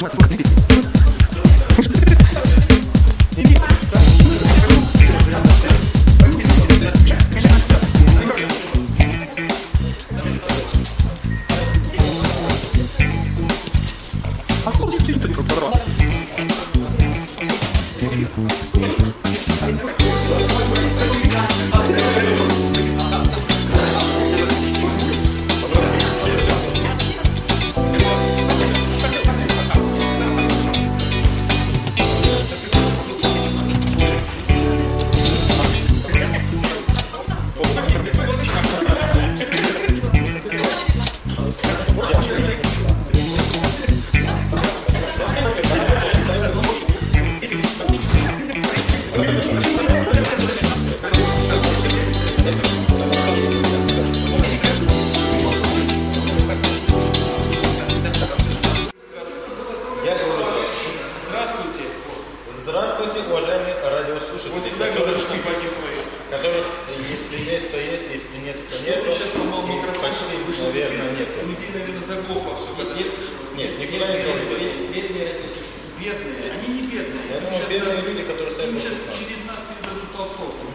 [0.00, 0.06] Я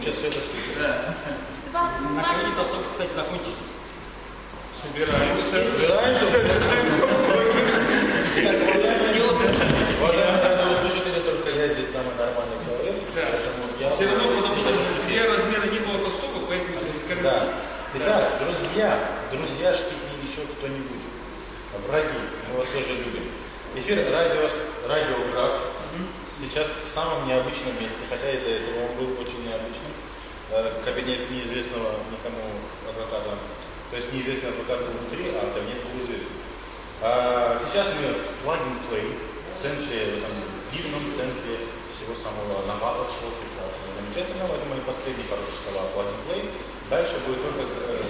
[0.04, 0.76] сейчас все это слышим.
[0.84, 1.16] Да.
[1.72, 3.72] На сегодня толстовки, кстати, закончились.
[4.84, 5.64] Собираемся.
[5.64, 6.26] Собираемся?
[10.04, 12.96] Уважаемые радиослушатели, только я здесь самый нормальный человек.
[13.16, 13.24] Да.
[13.80, 17.24] я Все равно, потому что тебе размера не было толстовок, поэтому ты скоростил.
[17.24, 17.64] Да.
[17.96, 19.00] Итак, друзья,
[19.32, 21.04] друзьяшки и еще кто-нибудь,
[21.88, 23.32] враги, мы вас тоже любим.
[23.76, 24.50] Эфир радио,
[24.88, 25.74] радиограф
[26.40, 29.94] сейчас в самом необычном месте, хотя и до этого он был очень необычным.
[30.52, 33.40] Э, Кабинет неизвестного никому адвоката,
[33.90, 36.38] то есть неизвестный адвокат был внутри, а кабинет был известен.
[37.02, 40.36] А сейчас мы в Plug and Play, в центре, в этом
[40.72, 44.56] дивном центре всего самого новаторского, прекрасного, замечательного.
[44.60, 46.42] Это мои последние хорошие слова Plug and Play.
[46.90, 48.04] Дальше будет только э,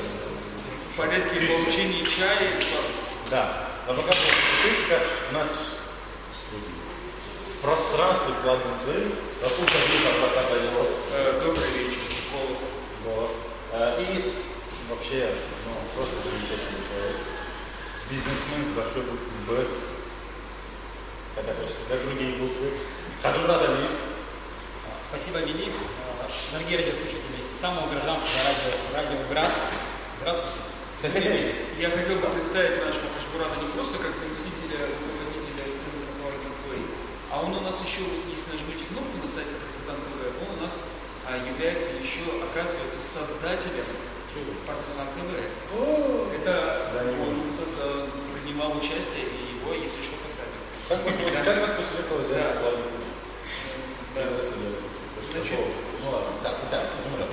[0.93, 3.09] В порядке получения чая и сладости.
[3.29, 3.67] да.
[3.87, 6.79] Но пока критика, у нас в студии,
[7.51, 11.99] в пространстве and Play, Расул Кабиев, адвокат Айвос, Э, Добрый вечер.
[12.31, 12.59] Голос.
[13.03, 13.31] голос.
[13.73, 14.33] Э, И
[14.89, 17.17] вообще, ну, просто замечательный человек.
[18.09, 19.67] Бизнесмен большой буквы Б.
[21.35, 22.71] Как это как другие буквы.
[23.21, 23.91] Хаджурат Алиев.
[25.09, 25.65] Спасибо, Вели.
[25.71, 29.51] Э, Дорогие радиослушатели самого гражданского радио, радио Град.
[30.21, 30.59] Здравствуйте.
[31.03, 36.07] Я хотел бы представить нашего Хашбурата не просто как заместителя руководителя Центра
[36.63, 36.79] Play,
[37.29, 40.79] а он у нас еще, если нажмете кнопку на сайте Партизан ТВ, он у нас
[41.27, 43.83] а, является еще, оказывается, создателем
[44.63, 45.27] Партизан ТВ.
[46.39, 47.35] Это Да, он
[48.31, 50.55] принимал участие, и его, если что, посадят.
[50.87, 52.63] Как вас, вас посоветовал взять
[54.15, 54.23] Да.
[54.23, 54.23] Да.
[55.35, 55.59] Значит,
[55.99, 57.27] ну ладно, так, итак, Мурат.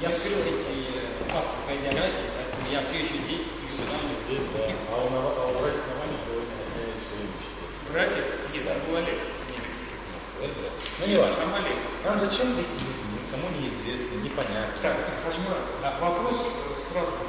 [0.00, 0.96] Я вскрыл эти
[1.28, 3.58] факты своей биографии, я все еще здесь, с.
[4.30, 4.62] Здесь, да.
[4.94, 7.66] А у а у братьев Навальных сегодня я все время читаю.
[7.90, 8.22] Братьев?
[8.54, 9.18] Нет, там был Олег,
[9.50, 9.90] не Алексей.
[10.38, 11.34] Ну, не важно.
[11.34, 11.74] Там Олег.
[12.06, 13.10] Нам зачем эти люди?
[13.10, 14.70] Никому неизвестны, непонятно.
[14.82, 14.94] Так,
[15.26, 15.66] Хажмурат,
[16.00, 17.26] вопрос э, сразу к.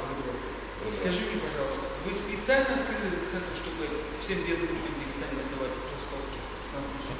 [0.94, 3.86] Скажи мне, пожалуйста, вы специально открыли этот центр, чтобы
[4.20, 6.38] всем бедным людям в Дагестане раздавать толстовки?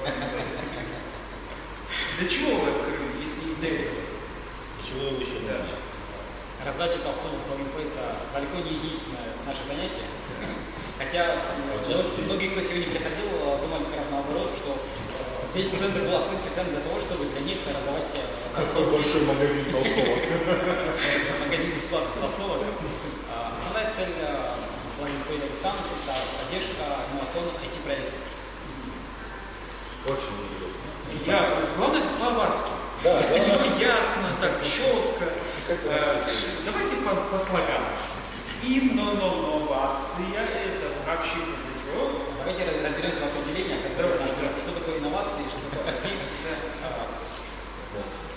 [2.19, 4.03] Для чего вы открыли, если не для этого?
[4.83, 5.79] Ничего вы еще не знаете.
[6.65, 10.07] Раздача толстого по это далеко не единственное наше занятие.
[10.95, 11.35] Хотя
[12.23, 16.71] многие, кто сегодня приходил, думали как раз наоборот, что э, весь центр был открыт специально
[16.71, 18.23] для того, чтобы для них раздавать э,
[18.55, 20.15] Какой большой магазин толстого.
[21.43, 22.63] магазин бесплатных толстовок.
[23.27, 24.55] А, Основная цель э,
[25.03, 28.23] Планет Дагестан– это поддержка инновационных IT-проектов.
[30.07, 31.27] Очень интересно.
[31.27, 32.71] Я, главное, по-аварски.
[33.05, 33.39] Да, да.
[33.39, 35.27] Все ясно, так четко.
[35.69, 36.25] Э,
[36.65, 37.83] Давайте по, по слогам.
[38.63, 42.11] Инновация– это общий движок.
[42.39, 43.25] Давайте раз- разберемся в
[43.97, 44.59] Давайте, наш- да.
[44.63, 46.07] что такое инновации, что такое IT.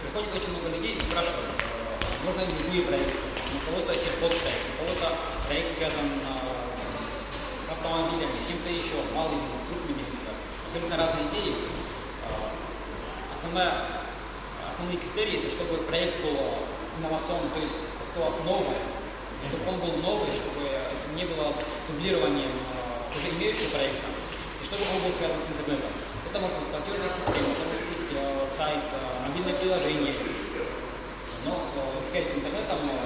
[0.01, 3.18] Приходит очень много людей и спрашивают, э, можно ли любые проекты.
[3.53, 5.15] У кого-то сельхозпроект, у кого-то
[5.47, 6.64] проект связан э,
[7.75, 10.24] автомобилями, чем-то еще, малый бизнес, крупный бизнес.
[10.68, 11.54] Абсолютно разные идеи.
[11.54, 12.56] Э,
[13.36, 13.74] Основная,
[14.68, 16.39] основные критерии, это чтобы проект был
[16.98, 18.81] инновационный, то есть от слова новое,
[19.51, 21.54] чтобы он был новый, чтобы это не было
[21.88, 25.92] дублированием э, уже имеющего проекта, и чтобы он был связан с интернетом.
[26.25, 28.83] Это может быть платежная система, это может быть э, сайт,
[29.28, 30.13] мобильное приложение.
[31.45, 31.62] Но
[32.10, 33.06] связь с интернетом это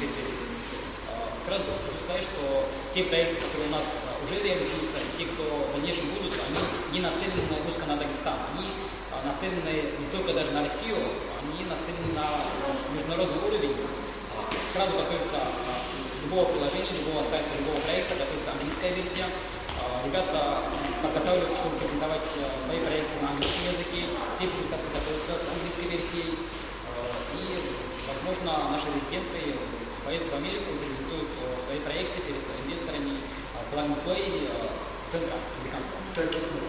[0.00, 0.40] критериев.
[0.40, 0.49] Э,
[1.46, 1.64] Сразу
[2.04, 6.12] сказать, что те проекты, которые у нас э, уже реализуются, и те, кто в дальнейшем
[6.12, 6.60] будут, они
[6.92, 8.68] не нацелены узко на Дагестан, они
[9.08, 11.00] а, нацелены не только даже на Россию,
[11.40, 12.44] они нацелены на
[12.92, 13.76] международный уровень.
[14.72, 15.40] Сразу готовится
[16.22, 19.26] любого приложения, любого сайта, любого проекта, готовится английская версия.
[20.04, 20.62] Ребята
[21.02, 22.24] подготавливаются, чтобы презентовать
[22.64, 24.06] свои проекты на английском языке.
[24.36, 26.38] Все презентации готовятся с английской версией.
[27.34, 27.44] И,
[28.10, 29.56] возможно, наши резиденты
[30.04, 31.28] поедут в Америку и презентуют
[31.66, 33.20] свои проекты перед инвесторами
[33.72, 34.50] Plug Play
[35.10, 35.98] центра американского.
[36.14, 36.66] Так и знал.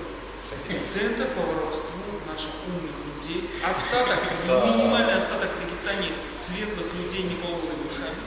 [0.83, 3.49] Центр по воровству наших умных людей.
[3.63, 8.19] Остаток, минимальный остаток в Дагестане светлых людей, не полными душами.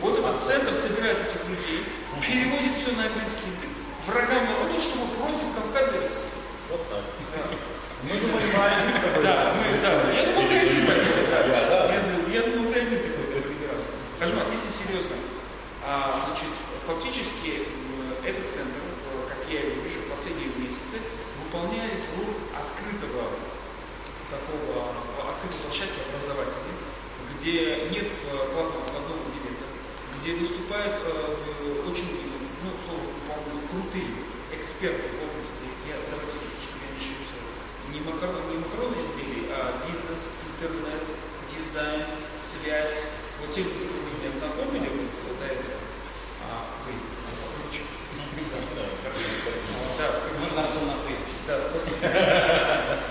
[0.00, 1.84] Вот этот центр собирает этих людей,
[2.20, 3.70] переводит все на английский язык.
[4.06, 6.30] Врагам народу, чтобы против Кавказа России.
[6.70, 7.02] Вот так.
[8.04, 9.24] Мы понимаем с тобой.
[9.24, 10.12] Да, мы, да.
[10.12, 11.38] Я думал, ты один такой, да.
[11.40, 11.94] Я, да.
[11.94, 13.80] Я, думал- я думал, ты один такой так выбирал.
[14.20, 15.16] Хажмат, если серьезно,
[15.84, 16.48] а, значит,
[16.88, 17.68] фактически
[18.24, 20.96] этот центр, э, как я его вижу в последние месяцы,
[21.44, 23.36] выполняет роль открытого
[24.32, 26.72] такого а, открытой площадки образовательной,
[27.36, 29.68] где нет э, платного входного билета,
[30.16, 32.08] где выступают э, очень,
[32.64, 33.04] ну, слово,
[33.68, 34.08] крутые
[34.56, 36.32] эксперты в области, я, давайте,
[36.64, 37.36] чтобы я не ошибся,
[37.92, 41.04] не, макарон, не макаронные изделия, а бизнес, интернет,
[41.52, 42.08] дизайн,
[42.40, 43.04] связь.
[43.40, 45.76] Вот те, кто вы меня знакомили вот до этого,
[46.44, 46.92] а, вы.
[49.98, 50.06] Да,
[50.40, 51.14] Можно раз на «ты».
[51.46, 52.12] да, спасибо.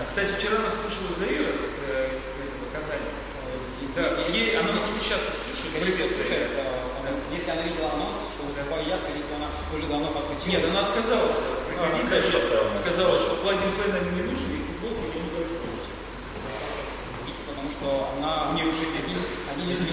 [0.10, 3.10] Кстати, вчера нас слушала Заира с э, этого Казани.
[3.95, 5.72] Да, ей, она может сейчас слушает.
[5.81, 6.86] Привет, слушает, э,
[7.31, 10.48] если она видела анонс, что выступаю я, скорее всего, она уже давно подключилась.
[10.48, 12.31] Нет, она отказалась приходить, даже
[12.74, 15.89] сказала, что плагин П нам не нужен, и футболку я не буду пробовать.
[17.24, 18.52] Видите, потому что она...
[18.52, 19.90] Мне уже не один, один из Нет,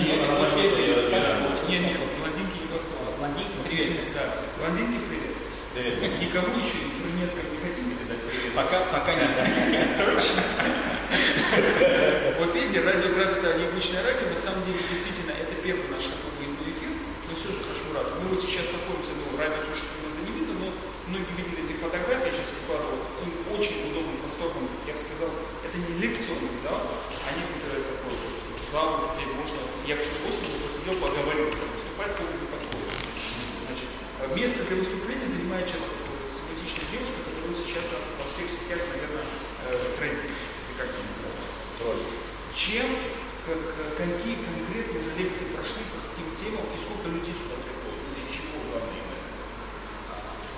[1.68, 3.16] Нет, нет, блондинки не подходят.
[3.18, 4.12] Блондинки, привет.
[4.14, 5.36] Да, блондинки привет.
[5.74, 6.20] Привет.
[6.20, 8.52] Никому еще брюнеткам не хотим передать привет.
[8.56, 9.30] Пока, пока нет.
[9.98, 10.42] Точно.
[12.38, 16.72] Вот видите, радиоград это необычное радио, на самом деле действительно это первый наш такой выездной
[16.72, 16.96] эфир,
[17.28, 18.08] но все же Хашмурат.
[18.24, 20.68] Мы вот сейчас находимся, ну, радио слушателям это не видно, но
[21.12, 25.28] многие видели эти фотографии, я сейчас выкладывал, им очень удобным, просторным, я бы сказал,
[25.60, 28.16] это не лекционный зал, а некоторый такой
[28.72, 32.96] зал, где можно, я бы с удовольствием посидел, поговорил, выступать, сколько не подходит.
[33.68, 35.84] Значит, а место для выступления занимает сейчас
[36.32, 39.28] симпатичная девушка, которая сейчас нас во всех сетях, наверное,
[39.68, 41.48] э, трендит, или как это называется.
[42.56, 42.88] Чем,
[43.44, 43.60] как,
[44.00, 48.56] какие конкретно уже лекции прошли, по каким темам и сколько людей сюда приходит, для чего
[48.72, 49.11] главное?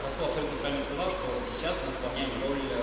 [0.04, 2.76] Расул абсолютно правильно сказал, что сейчас мы выполняем роль э,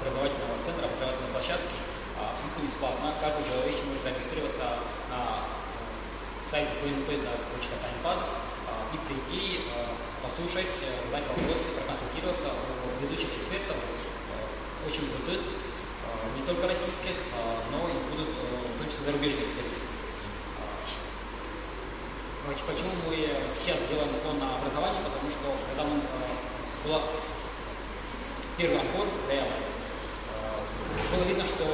[0.00, 1.76] образовательного центра, образовательной площадки
[2.16, 3.12] а, абсолютно бесплатно.
[3.20, 4.80] Каждый желающий может зарегистрироваться
[5.12, 9.84] на э, сайте pnp.timepad а, и прийти, э,
[10.24, 13.76] послушать, задать вопросы, проконсультироваться у ведущих экспертов,
[14.88, 15.44] очень крутых,
[16.40, 17.20] не только российских,
[17.70, 19.76] но и будут в том числе зарубежные эксперты.
[22.66, 23.14] Почему мы
[23.54, 25.02] сейчас делаем упор на образование?
[25.02, 26.02] Потому что когда мы,
[26.84, 27.00] э, был
[28.56, 31.64] первый отбор заявок, э, было видно, что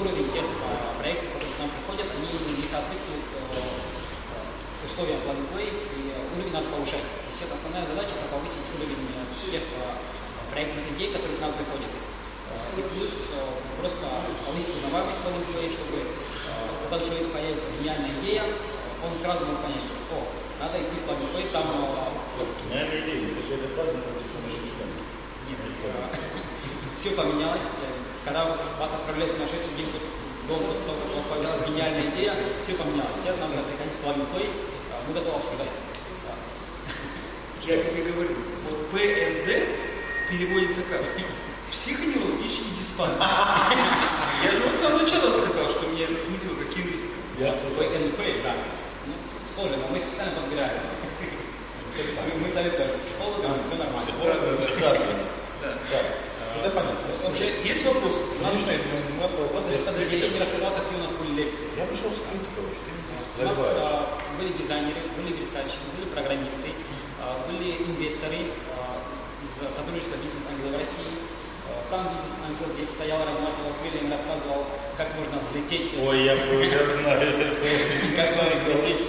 [0.00, 6.14] уровень тех э, проектов, которые к нам приходят, они не соответствуют э, условиям план и
[6.36, 7.02] уровень надо повышать.
[7.02, 9.02] И сейчас основная задача это повысить уровень
[9.50, 9.62] тех
[10.52, 11.90] проектных идей, которые к нам приходят.
[12.78, 13.34] И плюс
[13.80, 14.06] просто
[14.46, 16.06] повысить узнаваемость план чтобы
[16.86, 18.44] когда у человека появится гениальная идея,
[19.02, 20.22] он сразу может понять, что о,
[20.60, 22.16] надо идти в план play, там э,
[22.68, 23.34] Гениальная идея.
[23.36, 24.88] После этой фразы мы будем сумасшедшим.
[25.48, 25.60] нет,
[26.96, 27.68] все поменялось.
[28.24, 30.08] Когда вас отправляли в сумасшедший день после,
[30.48, 33.20] дом после того, как у вас появилась гениальная идея, все поменялось.
[33.20, 35.76] Сейчас нам надо приходить в э, мы готовы обсуждать.
[36.24, 36.34] Да.
[37.62, 38.34] Я тебе говорю,
[38.68, 39.48] вот ПНД
[40.30, 41.02] переводится как?
[41.70, 43.18] Психоневрологический диспансер.
[44.44, 47.08] Я же вот с самого начала сказал, что меня это смутило, как юриста.
[47.38, 48.54] Я ПНП, да.
[49.54, 50.82] Сложно, но мы специально подбираем.
[52.42, 54.04] Мы, советуем с психологом, все нормально.
[54.04, 55.00] Психолог.
[55.62, 55.72] Да.
[55.90, 56.00] Да.
[56.60, 57.30] Это понятно.
[57.30, 58.20] Уже есть вопросы?
[58.38, 59.68] У нас, Конечно, у нас вопросы.
[59.72, 61.68] я не рассказал, какие у нас были лекции.
[61.76, 62.64] Я пришел с критикой
[63.38, 66.72] У нас а, были дизайнеры, были верстальщики, были программисты,
[67.20, 69.00] а, были инвесторы а,
[69.44, 71.35] из сотрудничества бизнес ангела в России.
[71.88, 77.22] Сам бизнес ангел здесь стоял, размахивал крыльями, рассказывал, как можно взлететь, Ой, я, я знаю
[77.22, 77.46] это.
[78.16, 79.06] как можно взлететь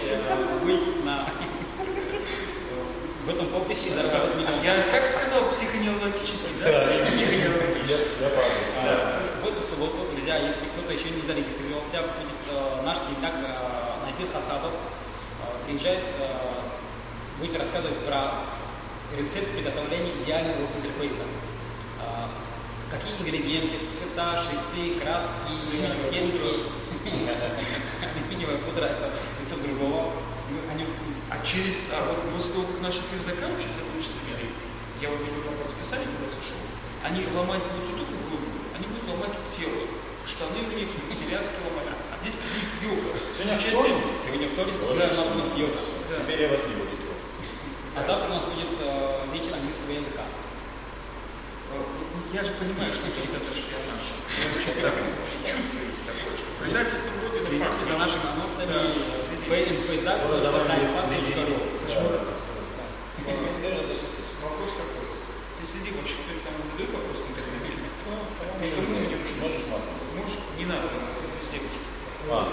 [0.62, 1.26] ввысь на
[3.28, 4.64] в этом поприще и заработать миллион.
[4.64, 6.88] Я как сказал, психоневрологический, да?
[8.30, 8.56] Правда.
[8.78, 14.08] А, В эту субботу, друзья, если кто-то еще не зарегистрировался, будет э, наш земляк э,
[14.08, 14.72] Назир Хасадов.
[14.72, 16.00] Э, приезжает,
[17.40, 18.32] будет рассказывать про
[19.20, 21.24] рецепт приготовления идеального интерфейса.
[22.90, 26.72] Какие ингредиенты, цвета, шрифты, краски, оттенки,
[28.00, 29.12] алюминиевая пудра, это
[29.44, 30.14] лицо другого.
[30.48, 30.88] Ну, Они,
[31.30, 34.40] А через, а вот после того, как наш эфир заканчивается, закончится мир,
[35.04, 36.56] я вот видел там расписание, когда зашел,
[37.04, 39.84] они ломать будут только голову, они будут ломать тело.
[40.24, 41.92] Штаны у них связки ломать.
[41.92, 43.12] А здесь будет йога.
[43.36, 44.04] Сегодня вторник?
[44.24, 45.80] Сегодня вторник, сегодня у нас будет йога.
[46.08, 47.28] Теперь я вас не буду трогать.
[47.96, 50.24] А завтра у нас будет э, вечер английского языка.
[51.72, 51.84] Э,
[52.34, 54.04] Я же понимаю, что это шпионаж.
[55.44, 58.90] Чувствую есть такое, что предательство на Следите за нашими анонсами Да, да.
[59.48, 60.54] pnpdag.ru Да.
[64.44, 65.08] Вопрос такой.
[65.60, 67.74] Ты следи, вообще кто-нибудь там задает вопрос в интернете?
[68.08, 68.16] Ну,
[68.62, 69.96] будешь Можешь матом.
[70.16, 70.40] Можешь?
[70.58, 71.84] Не надо, это с девушкой.
[72.30, 72.48] А.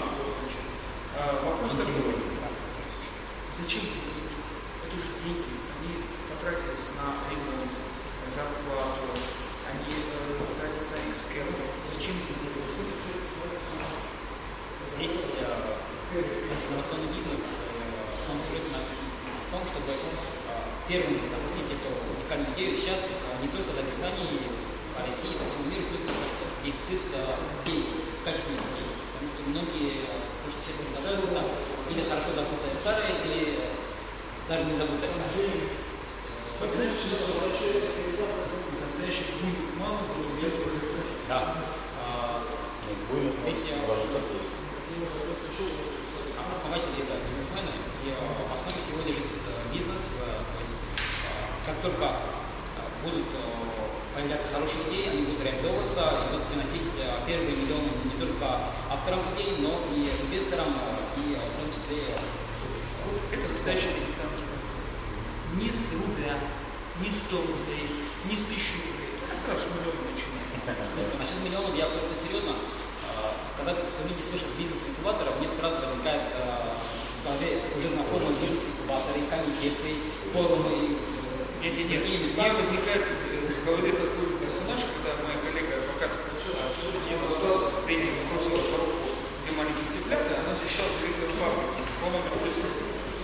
[1.15, 2.15] А, вопрос такой.
[3.55, 4.43] Зачем это нужно?
[4.83, 5.55] Это же деньги.
[5.79, 7.71] Они потратились на ремонт,
[8.33, 9.13] зарплату,
[9.69, 11.67] они э, тратятся на экспертов.
[11.85, 12.55] Зачем это нужно?
[14.97, 15.75] Весь э,
[16.71, 17.59] инновационный бизнес,
[18.31, 18.81] он строится на
[19.51, 19.99] том, чтобы э,
[20.87, 22.73] первым запустить эту уникальную идею.
[22.73, 24.25] Сейчас э, не только в Дагестане,
[24.95, 27.19] по России, по всему миру чувствуется, что дефицит э,
[27.67, 27.87] денег,
[28.23, 28.95] качественных денег.
[29.13, 30.07] Потому что многие,
[30.41, 31.47] то, что сейчас предлагают, там,
[31.91, 33.69] или хорошо забытое старое, или
[34.47, 35.84] даже не забытое старое.
[36.45, 37.25] Вспоминаешь, что
[38.81, 40.79] настоящий буйник мама был где-то уже
[41.27, 41.57] Да.
[41.99, 42.41] А,
[42.87, 44.53] Нет, будет у нас Ведь, э, даже так есть.
[46.37, 47.73] А Основатели это бизнесмены,
[48.05, 50.05] и э, в основе всего лежит э, бизнес.
[50.21, 53.25] э, То есть э, как только э, будут
[54.13, 56.87] появляться хорошие идеи, они будут реализовываться и будут приносить
[57.27, 60.71] первые миллионы не только авторам идей, но и инвесторам,
[61.17, 62.15] и в том числе
[63.33, 64.54] Это настоящий дагестанский.
[65.55, 66.35] Ни с рубля,
[66.99, 67.85] ни с 100 рублей,
[68.27, 69.11] ни с 1000 рублей.
[69.31, 70.49] Это сразу с миллиона начинаем.
[70.65, 72.53] Ну, Насчет миллионов я абсолютно серьезно.
[73.15, 76.75] А, Когда люди слышат бизнес-инкубатор, у них сразу возникает а,
[77.25, 79.89] голове уже знакомые бизнес-инкубаторы, комитеты,
[80.29, 81.99] форумы и э, Нет, нет, нет.
[82.05, 82.53] другие Мне места.
[82.53, 88.61] возникает э, в голове такой персонаж, когда моя коллега адвокат в суде Восток принял бросила
[88.69, 89.09] коробку,
[89.41, 92.61] где маленькие цыплята, она защищала директора фабрики с словами «Просто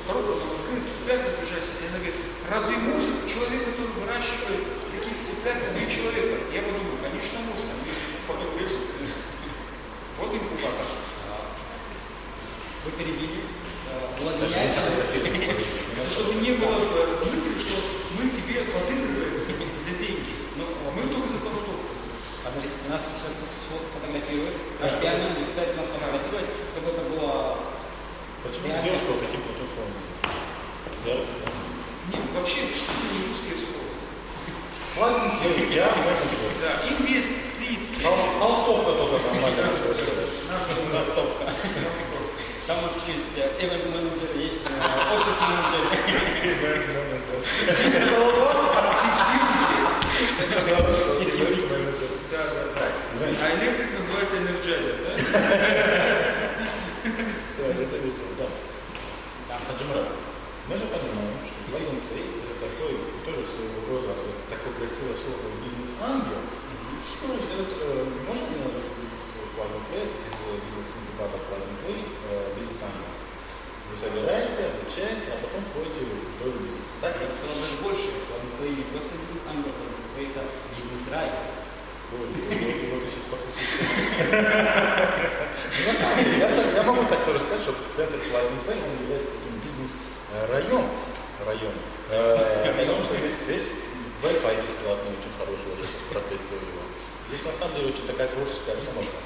[0.08, 1.72] коробка там открылась, цыплят разбежались».
[1.81, 2.17] И она говорит,
[2.50, 6.36] разве может человек, который выращивает таких цыплят, убить человека?
[6.53, 7.65] Я подумал, конечно, может.
[7.70, 7.89] Они
[8.27, 8.84] потом режут.
[10.20, 10.88] Вот инкубатор.
[12.86, 13.41] Вы перебили.
[13.89, 16.77] э, не Чтобы не было
[17.25, 17.75] мысли, что
[18.17, 20.34] мы тебе подыгрываем за деньги.
[20.58, 20.65] Ну,
[20.96, 21.93] Мы только за толстовку.
[22.43, 24.55] Подождите, нас сейчас сфо- сфотографируют.
[24.81, 27.58] Наш пиармен пытается нас фотографировать, как это было
[28.43, 28.83] Почему реально.
[28.86, 29.41] девушка вот таким
[29.74, 29.93] словом?
[31.05, 31.13] Я
[32.12, 33.89] Нет, вообще, что это не русское слово?
[34.98, 35.24] Ладно,
[35.71, 36.51] я менеджер.
[36.62, 38.03] Да, инвестиции.
[38.03, 40.31] Тол- Толстовка только нормально можно сказать.
[40.91, 41.53] Ростовка.
[42.67, 46.91] Там у нас есть event менеджер, есть офис менеджер.
[52.31, 53.45] Да, да, да.
[53.45, 55.12] А электрик называется энерджайзер, да?
[57.01, 58.46] Да, это весело, да.
[59.65, 60.13] Хаджимрат,
[60.70, 62.93] мы же понимаем, что and Play это такой,
[63.25, 66.46] тоже своего рода вот такое красивое слово бизнес-ангел.
[67.10, 70.38] Что это, можно ли назвать бизнес Plug and Play, без
[72.05, 73.10] э, бизнес-ангел?
[73.89, 76.93] Вы собираете, обучаете, а потом входите в долю бизнеса.
[77.01, 77.17] Так?
[77.17, 78.13] Я бы сказал даже больше.
[78.62, 80.46] Вы не просто бизнес-ангел, вы это
[80.77, 81.34] бизнес-рай.
[82.11, 82.19] На
[85.95, 86.37] самом деле,
[86.75, 90.85] я, могу так тоже сказать, что центр Play, он является таким бизнес-район.
[91.45, 91.73] Район.
[92.11, 93.69] Э, Потому что здесь,
[94.21, 96.83] Wi-Fi бесплатный, очень хороший, я сейчас протестирую его.
[97.29, 99.17] Здесь на самом деле очень такая творческая обстановка.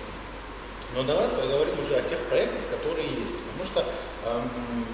[0.93, 3.33] Но давай поговорим уже о тех проектах, которые есть.
[3.33, 3.83] Потому что
[4.29, 4.47] эм,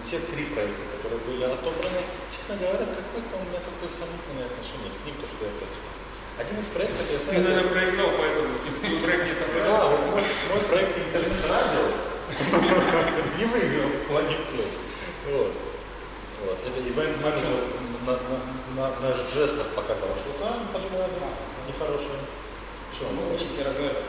[0.07, 2.01] те три проекта, которые были отобраны,
[2.33, 6.00] честно говоря, какое-то у меня такое сомнительное отношение к ним, то, что я прочитал.
[6.37, 7.43] Один из проектов, я Ты, знаю...
[7.43, 9.89] наверное, проиграл, поэтому твой проект не Да, отобрал.
[9.89, 11.85] вот мой, мой проект интернет-радио
[13.37, 14.71] не выиграл в плане плюс.
[15.29, 15.51] Вот.
[16.45, 16.57] Вот.
[16.65, 17.61] Это ивент менеджер
[18.05, 21.11] на, на, на, наш жестов показал, что там поджимали
[21.67, 22.17] нехорошие.
[22.95, 24.03] Что, Мы ну, учимся разговаривать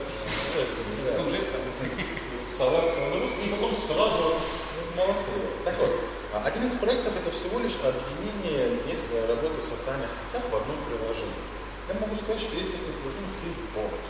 [0.98, 1.36] языком да.
[1.36, 1.60] жестов.
[2.62, 5.32] На русский, и потом сразу ну, молодцы.
[5.64, 5.90] Так вот,
[6.32, 10.76] а, один из проектов это всего лишь объединение мест работы в социальных сетях в одном
[10.86, 11.42] приложении.
[11.88, 14.02] Я могу сказать, что есть такое приложение Flipboard.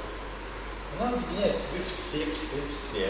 [0.92, 3.04] Она объединяет в себе все, все, все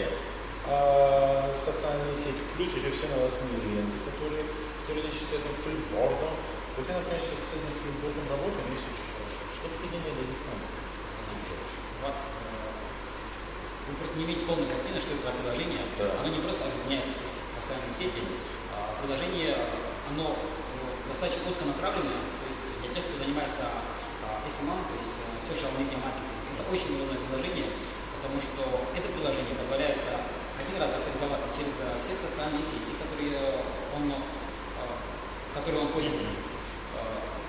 [0.71, 4.47] а, социальные сети, плюс еще все новостные ленты, которые
[4.79, 6.31] сотрудничают с этим флипбордом.
[6.79, 9.43] Вот я, например, сейчас с этим флипбордом работаю, мне все очень хорошо.
[9.51, 10.79] Что поведение дагестанское?
[11.19, 12.19] Стив Джобс.
[14.15, 15.83] не иметь полной картины, что это за приложение.
[15.99, 16.23] Да.
[16.23, 18.23] Оно не просто объединяет все социальные сети,
[18.71, 19.59] а приложение,
[20.07, 23.67] оно э, достаточно узконаправленное, то есть для тех, кто занимается
[24.47, 27.69] SMM, то есть social media marketing, это очень удобное приложение,
[28.17, 28.61] потому что
[28.95, 30.23] это приложение позволяет э,
[30.59, 33.59] один раз авторизоваться через э, все социальные сети, которые
[33.97, 34.15] он, э,
[35.53, 36.01] которые он э,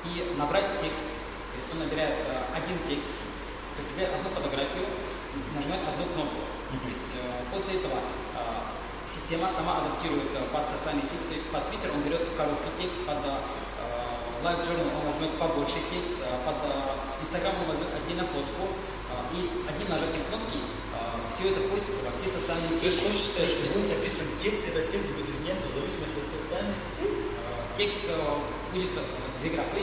[0.08, 1.04] и набрать текст.
[1.04, 2.18] То есть он набирает
[2.50, 3.14] один текст,
[3.78, 4.84] прикрепляет одну фотографию,
[5.54, 6.42] нажимает одну кнопку.
[6.74, 7.10] То есть
[7.54, 8.02] после этого
[9.06, 13.22] система сама адаптирует под социальные сети, то есть под Twitter он берет короткий текст, под
[14.44, 19.32] Live Journal он возьмет побольше текст, э, под э, Instagram он возьмет отдельно фотку, э,
[19.32, 20.60] и одним нажатием кнопки
[21.32, 23.10] все это постится во все социальные То есть сети.
[23.10, 27.04] считаете, что будет написан текст, этот текст будет изменяться в зависимости от социальной сети?
[27.74, 28.14] Текст э,
[28.70, 28.92] будет
[29.40, 29.80] две графы,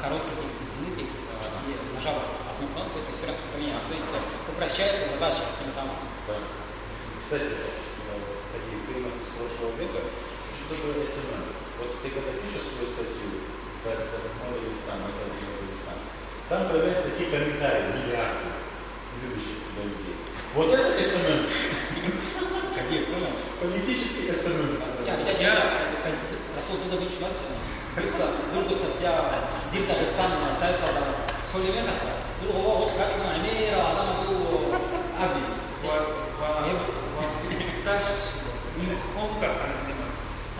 [0.00, 1.20] короткий текст длинный текст.
[1.68, 3.92] И нажав одну кнопку, это все распространяется.
[3.92, 6.00] То есть э, упрощается задача тем самым.
[6.24, 8.16] Кстати, э,
[8.56, 10.00] такие нас из прошлого века,
[10.56, 11.44] что такое SMM?
[11.78, 13.38] Вот ты когда пишешь свою статью,
[13.94, 15.98] сайте новый листан,
[16.48, 18.48] там появляются такие комментарии, миллиарды
[19.22, 20.16] любящих тебя людей.
[20.54, 21.46] Вот это СММ.
[22.74, 23.32] Какие, понял?
[23.60, 24.80] Политический СММ.
[25.04, 25.54] Тя, тя, тя,
[26.56, 27.12] Расул туда бич
[27.98, 29.42] Yoksa durgu статья
[29.72, 30.30] bir Дагестан
[30.60, 31.02] sayfada
[31.52, 32.12] söyleme hatta.
[32.40, 34.30] Dur hava hoş katma amira adam su
[35.24, 35.42] abi.
[37.88, 38.04] Ваташ
[38.78, 39.48] Нихонка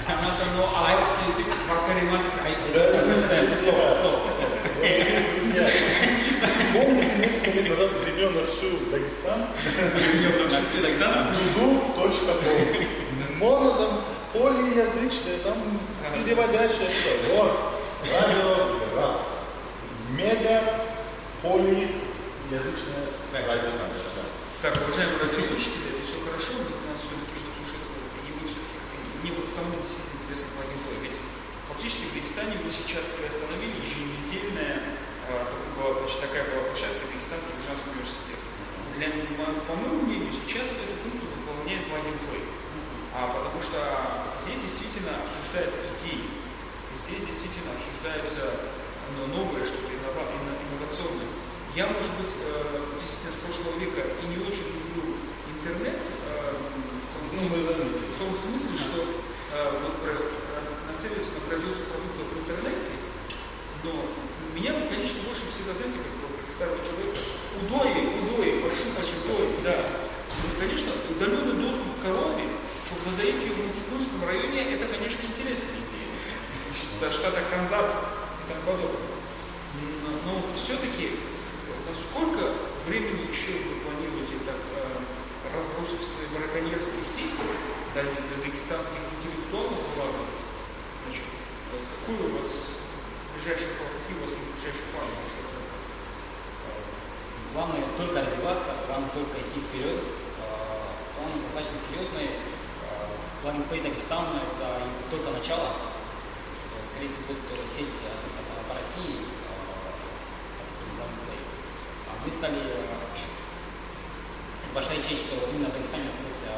[0.09, 0.43] называется.
[0.43, 2.39] Она но арабский язык вакаримаска.
[2.75, 4.57] Да, это слово, слово, слово.
[5.41, 5.71] Друзья,
[6.73, 9.41] помните несколько лет назад времен Аршил Дагестан?
[11.55, 12.13] Дуду.ком
[13.39, 14.01] Можно там
[14.33, 15.57] полиязычное, там
[16.15, 17.53] переводящее что Вот,
[18.11, 18.51] радио,
[18.97, 19.21] рад.
[20.11, 20.63] Мега
[21.43, 24.09] полиязычная радиостанция.
[24.63, 27.87] Так, уважаемые радиослушатели, это все хорошо, но нас все-таки ждут слушать,
[28.27, 28.75] и вы все-таки,
[29.23, 30.97] мне вот самому действительно интересно планетой.
[31.03, 31.19] Ведь
[31.69, 34.83] фактически в Дагестане мы сейчас приостановили еженедельная,
[35.77, 38.41] такая значит, такая была площадка Дагестанский гражданский университет.
[38.97, 39.09] Для,
[39.67, 42.19] по моему мнению, сейчас эту функцию выполняет Владимир
[43.15, 43.79] а, потому что
[44.47, 46.23] здесь действительно обсуждаются идеи,
[46.95, 48.63] здесь действительно обсуждаются
[49.17, 51.27] ну, новое что-то, иннова- инно- инновационное.
[51.75, 55.19] Я, может быть, э, действительно с прошлого века и не очень люблю
[55.51, 56.55] интернет, э,
[57.33, 58.09] Ну, мы заметили.
[58.09, 59.99] в том смысле, что э, вот
[61.35, 62.93] на производство продуктов в интернете,
[63.85, 63.93] но
[64.55, 67.21] меня, конечно, больше всегда, знаете, как, вот, как старого человека,
[67.63, 69.77] удои, удои, пошукать удои, да.
[70.43, 72.49] Ну, конечно, удаленный доступ к корове,
[72.87, 76.11] чтобы надоить ее в Мультикульском районе, это, конечно, интересная идея.
[76.73, 79.15] Из штата Канзас и тому подобное.
[80.03, 81.15] Но, но все-таки,
[81.87, 84.59] насколько времени еще вы планируете так
[85.53, 87.41] э, разбросить свои браконьерские сети
[87.95, 88.03] до
[88.45, 90.29] дагестанских интеллектуалов главных?
[91.05, 91.25] Значит,
[91.73, 92.49] э, какой у вас
[93.35, 95.77] ближайший план, какие у вас ближайшие планы, ваша оценка?
[97.55, 99.99] Главное только развиваться, главное только идти вперед.
[99.99, 100.85] Э,
[101.17, 102.31] Планы достаточно серьезные.
[102.31, 103.09] Э,
[103.43, 104.69] План Pay Дагестан это
[105.11, 105.73] только начало.
[105.75, 109.17] Э, Скорее всего, будет э, сеть э, по- по России.
[109.17, 109.27] э.
[112.09, 112.85] А Мы стали э,
[114.79, 116.55] большая честь, что именно в Дагестане находится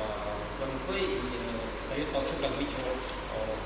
[0.61, 1.57] Plan Pay и э,
[1.89, 3.57] дает толчок развитию э,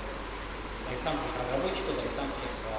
[0.87, 2.75] дагестанских разработчиков, дагестанских э,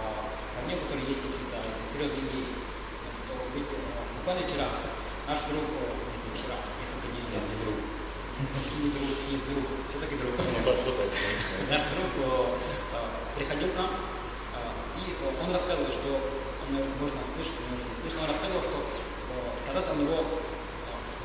[0.55, 1.59] парней, у которых есть какие-то
[1.91, 2.47] серьезные идеи.
[2.47, 4.71] Э, буквально вчера
[5.27, 7.75] наш друг, э, не вчера, несколько дней назад, Не друг.
[7.75, 10.31] не друг, не друг, все-таки друг.
[10.31, 10.47] Ну.
[11.67, 12.99] Наш друг э, э,
[13.35, 17.99] приходил к нам, э, и э, он рассказывал, что он, э, можно слышать, может не
[17.99, 19.35] слышать, он рассказывал, что э,
[19.67, 20.55] когда-то у него э,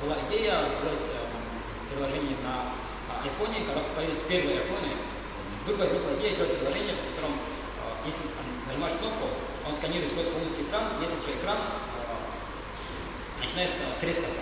[0.00, 2.72] была идея сделать э, приложение на
[3.20, 4.96] э, айфоне, когда появились первые айфоны,
[5.64, 8.24] вдруг возникла идея сделать приложение, в котором, э, если
[8.66, 9.28] нажимаешь кнопку,
[9.68, 14.40] он сканирует вход полностью экран, и этот же экран э, начинает э, трескаться.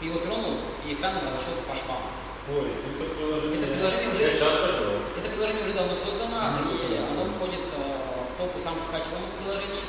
[0.00, 2.02] Ты его тронул, и экран разошелся по швам.
[2.50, 3.62] Ой, это приложение.
[3.62, 7.78] Это приложение уже, это приложение уже давно создано, и оно входит э,
[8.26, 9.86] в топу самых скачиваемых приложений.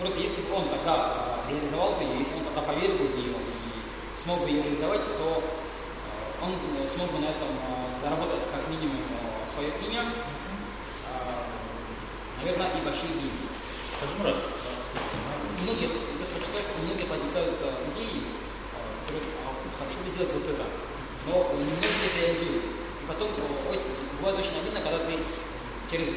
[0.00, 3.36] Просто если бы он тогда реализовал бы ее, если он тогда поверил бы в нее
[3.36, 8.48] и смог бы ее реализовать, то э, он э, смог бы на этом э, заработать
[8.48, 8.96] как минимум
[9.44, 11.20] свое имя, э,
[12.40, 13.44] наверное, и большие деньги.
[14.00, 14.40] Почему раз?
[14.40, 17.60] У многих, я просто хочу сказать, у многих возникают
[17.92, 18.24] идеи,
[19.04, 20.64] которые а, хорошо бы сделать вот это,
[21.28, 22.64] но не многие это реализуют.
[22.64, 23.28] И потом
[24.16, 25.20] бывает очень обидно, когда ты
[25.92, 26.16] через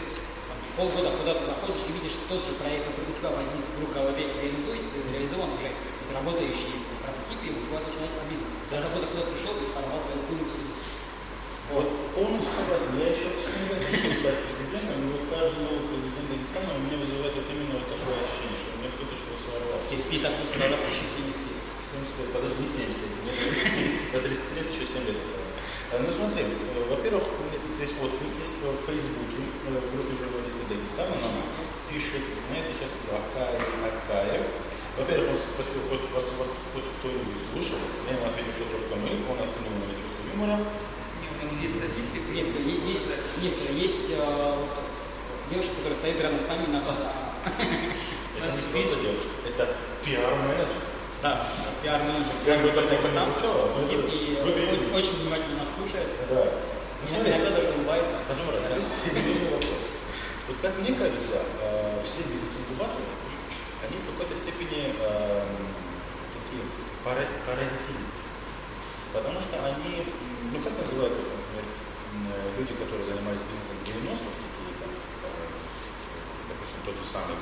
[0.78, 4.24] полгода куда-то заходишь и видишь тот же проект, который у тебя возник вдруг в голове
[4.34, 8.48] реализует, реализован уже, это работающий прототипе, его бывает очень обидно.
[8.72, 10.72] Даже кто-то кто пришел и сформовал твою из
[11.72, 12.96] Вот полностью согласен.
[12.98, 17.34] Я еще всегда хочу стать президентом, и вот каждый новый президент Дагестана у меня вызывает
[17.38, 19.80] вот именно вот такое ощущение, что мне кто-то что-то своровал.
[19.88, 21.62] терпи, так что продаваться еще 70 лет.
[21.94, 25.53] 70 лет, подожди, не 70 лет, мне 30, до 30 лет еще 7 лет осталось.
[25.94, 31.14] А, Ну смотри, э, во-первых, меня тут есть в Фейсбуке, э, в группе журналисты Дагестана
[31.22, 31.38] нам
[31.86, 34.42] пишет, знаете, сейчас Акаев, Акаев.
[34.98, 36.50] Во-первых, он спросил, хоть вас вот,
[36.98, 37.78] кто-нибудь слушал,
[38.10, 40.58] я ему ответил, что только мы, он оценил мое чувство юмора.
[41.22, 42.26] Не, у нас есть статистика.
[42.34, 42.50] Нет,
[42.90, 43.06] есть,
[43.38, 44.74] нет, есть э, вот,
[45.54, 50.93] девушка, которая стоит рядом с нами, нас, а, Это Нас не просто девушка, это пиар-менеджер.
[51.24, 51.48] Да,
[51.82, 52.36] пиар-менеджер.
[53.80, 54.36] Сидит это и
[54.94, 56.08] очень внимательно нас слушает.
[56.30, 56.44] Да.
[57.32, 58.16] Иногда даже улыбается.
[58.78, 59.80] Есть серьезный вопрос.
[60.48, 63.08] Вот как мне кажется, э, все бизнес-инкубаторы,
[63.88, 65.46] они в какой-то степени э,
[66.36, 66.62] такие
[67.08, 68.08] пара- паразитивны.
[69.16, 70.04] Потому что они,
[70.52, 71.66] ну как называют, например,
[72.60, 75.32] люди, которые занимались бизнесом в 90-х, такие там, э,
[76.52, 77.40] допустим, тот же самый,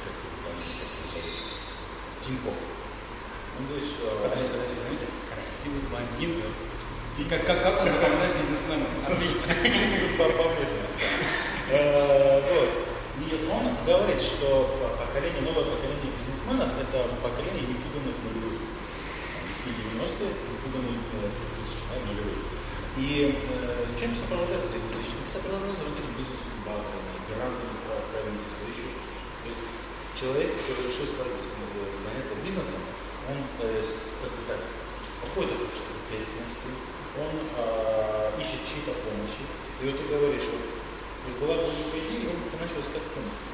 [0.00, 1.05] красивый
[2.26, 2.58] Тинькофф.
[3.58, 4.04] Он говорит, что...
[4.22, 6.42] Подожди, подожди, знаете, красивый блондин.
[7.30, 8.84] Как, как, как он запоминает бизнесмена?
[9.06, 9.40] Отлично.
[11.70, 12.70] Э, Вот.
[13.16, 18.60] И он говорит, что поколение, новое поколение бизнесменов– это поколение непуганных нулевых.
[19.64, 22.38] И 90-е непуганные э, 2000, да, нулевые.
[23.00, 24.76] И э, чем сопровождается эти?
[24.84, 25.00] Это
[25.32, 29.16] сопровождается вот этим бизнес-инкубаторами, грантами про- правительства, еще что-то.
[29.16, 29.62] То есть
[30.16, 32.80] человек, который решил э, заняться бизнесом,
[33.28, 34.60] он э, как бы так,
[35.28, 36.70] уходит от ответственности,
[37.20, 39.44] он э, ищет чьей-то помощи.
[39.80, 40.64] И вот ты говоришь, вот,
[41.36, 43.44] была бы него идея, он бы начал искать помощь.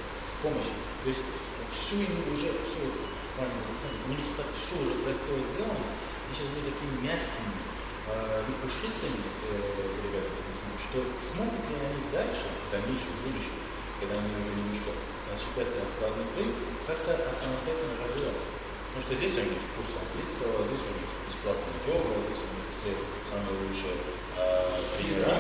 [0.43, 0.75] помощи.
[1.03, 1.27] То есть
[1.75, 6.95] всю ему уже, все, у них так все уже красиво сделано, и сейчас были такими
[7.03, 7.59] мягкими
[8.07, 9.19] э, и пушистыми
[9.51, 9.59] э,
[10.07, 10.31] ребята,
[10.79, 13.62] что смогут ли они дальше, в дальнейшем, в будущем,
[14.03, 14.91] когда они уже немножко
[15.31, 16.51] отщепятся от плей,
[16.91, 18.47] как-то самостоятельно развиваться.
[18.91, 22.67] Потому что здесь у них курс английского, здесь у них бесплатная йога, здесь у них
[22.83, 22.91] все
[23.31, 25.39] самые лучшие э, тренера.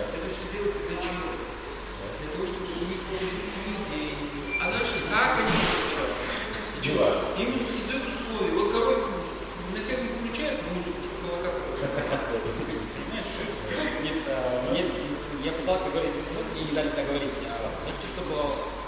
[0.00, 0.02] Да.
[0.16, 1.28] Это все делается для чего?
[2.24, 4.16] Для того, чтобы у них положить людей.
[4.56, 6.28] А дальше как они делаться?
[6.80, 7.26] Неважно.
[7.36, 8.52] Им создают условия.
[8.56, 8.72] Вот
[9.72, 11.82] на ферме включает музыку, чтобы молока получить.
[14.02, 14.16] Нет,
[14.72, 14.86] нет,
[15.44, 16.12] я пытался говорить,
[16.54, 17.34] мне не дали так говорить.
[17.48, 18.36] А, Я хочу, чтобы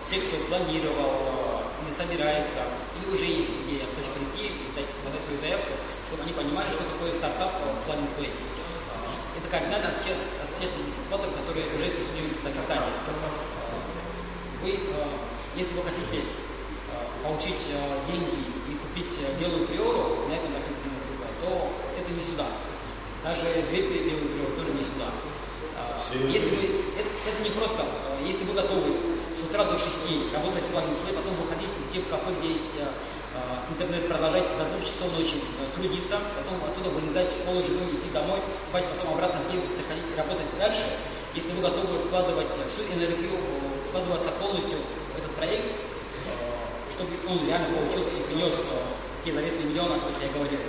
[0.05, 2.61] все, кто планировал э, или собирается,
[3.01, 5.73] или уже есть идея, хочет прийти и дать, подать свою заявку,
[6.09, 8.33] чтобы они понимали, что такое стартап э, в плане плей.
[9.41, 12.93] Это кардинально от всех, от всех инкубаторов, которые уже существуют в Дагестане.
[14.63, 14.79] Вы,
[15.57, 16.23] если вы хотите
[17.23, 17.67] получить
[18.07, 20.74] деньги и купить белую приору, на этом бизнес,
[21.45, 21.69] то
[22.01, 22.49] это не сюда.
[23.23, 25.13] Даже две белые приоры тоже не сюда.
[25.77, 26.01] А?
[26.13, 26.65] Если вы,
[26.97, 30.97] это, это не просто, э, если вы готовы с, утра до 6 работать в плане
[31.05, 32.89] плей, потом выходить, идти в кафе, где есть э,
[33.71, 38.85] интернет, продолжать до 2 часов ночи э, трудиться, потом оттуда вылезать полуживым, идти домой, спать,
[38.97, 40.85] потом обратно в день приходить и работать дальше.
[41.35, 46.35] Если вы готовы вкладывать всю энергию, э, вкладываться полностью в этот проект, э,
[46.97, 48.55] чтобы он реально получился и принес
[49.25, 50.61] те заветные миллионы, как я говорил,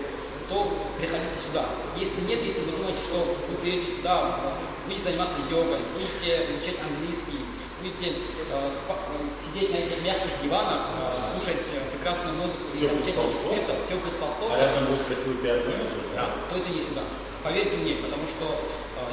[0.50, 1.66] то приходите сюда.
[1.98, 3.18] Если нет, если вы думаете, что
[3.50, 7.42] вы придете сюда, э, будете заниматься йогой, будете изучать английский,
[7.82, 8.18] будете
[8.52, 13.36] э, спа- э, сидеть на этих мягких диванах, э, слушать э, прекрасную музыку и толстов.
[13.42, 17.02] экспертов, теплых толстов, А рядом будет красивый пиар-менеджер, да, то это не сюда.
[17.44, 18.46] Поверьте мне, потому что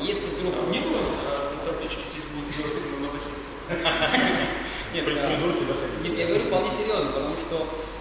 [0.00, 0.54] э, если вдруг...
[0.70, 3.44] Не было а, таблички здесь будут мертвые мазохисты.
[3.68, 3.76] Э.
[6.02, 7.56] Нет, я говорю вполне серьезно, потому что,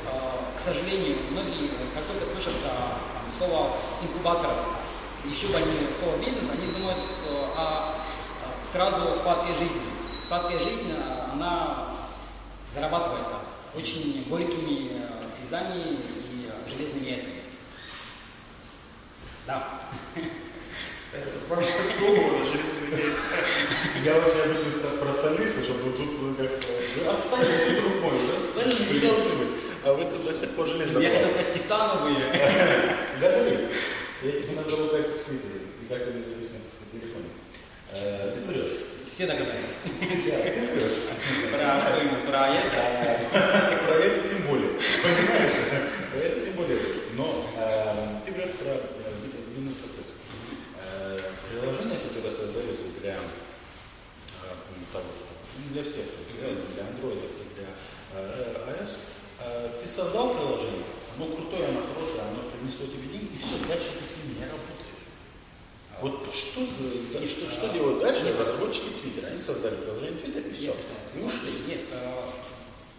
[0.08, 4.52] э, к сожалению, многие, э, как только слышат э, там, слово инкубатор,
[5.26, 9.82] еще больнее слово бизнес, они думают э, о, э, сразу сладкой жизни.
[10.26, 11.96] Сладкая жизнь, э, она
[12.74, 13.36] зарабатывается
[13.76, 17.42] очень горькими э, слезами и э, железными яйцами.
[19.48, 19.68] Да.
[21.50, 24.06] Ваше слово железными яйцами.
[24.06, 26.52] Я вообще обычно про остальных слышал, но тут вы как
[26.96, 29.71] вы отстаньте ты друг мой, вы остальные не должны быть.
[29.84, 31.00] А вы тут до сих пор железно.
[31.00, 32.18] Я хотел сказать титановые.
[33.20, 33.70] Гадали?
[34.24, 37.26] Я тебя назову как в Твиттере и как это известно в телефоне.
[37.94, 38.72] Э, Ты врешь.
[39.12, 39.74] Все догадались.
[39.92, 41.00] Да, ты врешь.
[41.52, 42.32] Про что?
[42.32, 42.82] Про яйца?
[43.32, 44.70] Про это тем более.
[45.02, 45.54] Понимаешь?
[46.12, 46.98] Про это тем более врешь.
[47.18, 48.78] Но э, ты врешь про э,
[49.24, 50.14] ви- винный процесс.
[50.78, 53.20] Э, Приложения, которые создаются для э,
[54.94, 55.26] того, что
[55.74, 56.06] для всех,
[56.38, 57.20] для, Android,
[57.58, 57.68] для
[58.16, 58.96] э, iOS, э,
[59.82, 60.84] ты создал приложение,
[61.18, 64.46] оно крутое, оно хорошее, оно принесло тебе деньги, и все, дальше ты с ним не
[64.46, 64.90] работаешь.
[66.02, 69.28] Вот что, за- да, что, что делают дальше разработчики Твиттера?
[69.28, 70.66] Они создали приложение Твиттер и все.
[70.68, 70.78] Нет,
[71.16, 71.52] И э, ушли.
[71.68, 72.14] Нет, э,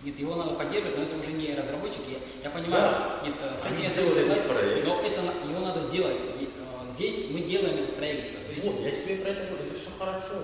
[0.05, 2.19] нет, его надо поддерживать, но это уже не разработчики.
[2.45, 3.21] Я понимаю, Да.
[3.27, 4.87] нет, э, с Они этим я согласен, проект.
[4.87, 6.23] но это его надо сделать.
[6.41, 6.49] И, э,
[6.95, 8.37] Здесь мы делаем этот проект.
[8.63, 10.35] Вот, я тебе про это говорю, это все хорошо.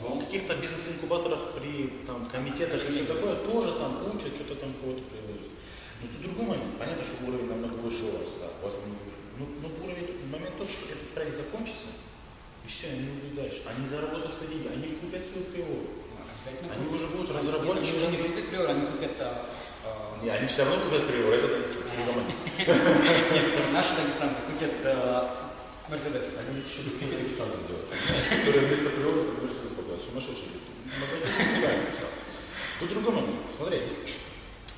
[0.00, 5.02] В каких-то бизнес-инкубаторах при там, комитетах и все такое тоже там учат, что-то там кого-то
[5.10, 5.50] приводят.
[6.00, 6.78] Но тут другой момент.
[6.78, 8.30] Понятно, что уровень намного выше у вас.
[8.38, 8.46] Да.
[8.62, 8.74] У вас
[9.38, 11.90] ну, ну, уровень, момент тот, что этот проект закончится,
[12.64, 13.62] и все, они уйдут дальше.
[13.66, 15.86] Они заработают свои деньги, они купят свою приору.
[16.30, 17.90] обязательно Они уже будут Нет, разработчиками.
[17.90, 19.46] Они уже не купят приор, они купят э,
[20.22, 21.46] Не, они все равно купят приору, это.
[22.58, 24.74] Нет, наши дагестанцы купят
[25.90, 26.24] Мерседес.
[26.38, 30.02] Они еще другие регистрации делают, которые вместо природы Мерседес покупают.
[30.04, 30.68] Сумасшедшие люди.
[32.80, 33.40] Тут другой момент.
[33.56, 33.80] Смотри.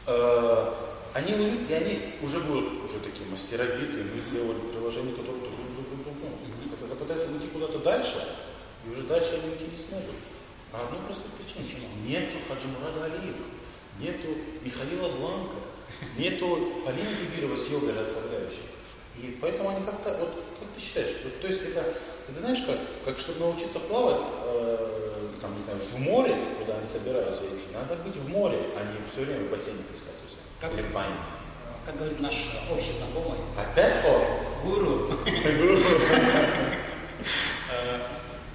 [0.06, 0.72] э,
[1.14, 5.40] Они уйдут, и они уже будут уже такие мастеровитые, мы сделали приложение, которое.
[6.80, 8.26] Когда пытаются уйти куда-то дальше,
[8.86, 10.16] и уже дальше они уйти не смогут.
[10.72, 11.88] По одной простой причине.
[12.06, 13.44] Нету Хаджимурада Алиева,
[13.98, 14.28] нету
[14.64, 15.56] Михаила Бланка,
[16.18, 16.46] нету
[16.86, 18.64] Полины Бибирова с йогой расслабляющей.
[19.20, 20.32] И поэтому они как-то, вот
[20.80, 21.80] ты считаешь, вот, то есть это,
[22.28, 26.86] это знаешь как, как чтобы научиться плавать, э, там, не знаю, в море, куда они
[26.92, 30.38] собираются идти, надо быть в море, а не все время в бассейне искать все.
[30.60, 31.14] Как- Или в ванне.
[31.16, 32.34] Э, Как говорит наш
[32.70, 34.22] общий знакомый, Опять он?
[34.64, 35.10] гуру,
[37.70, 37.98] э,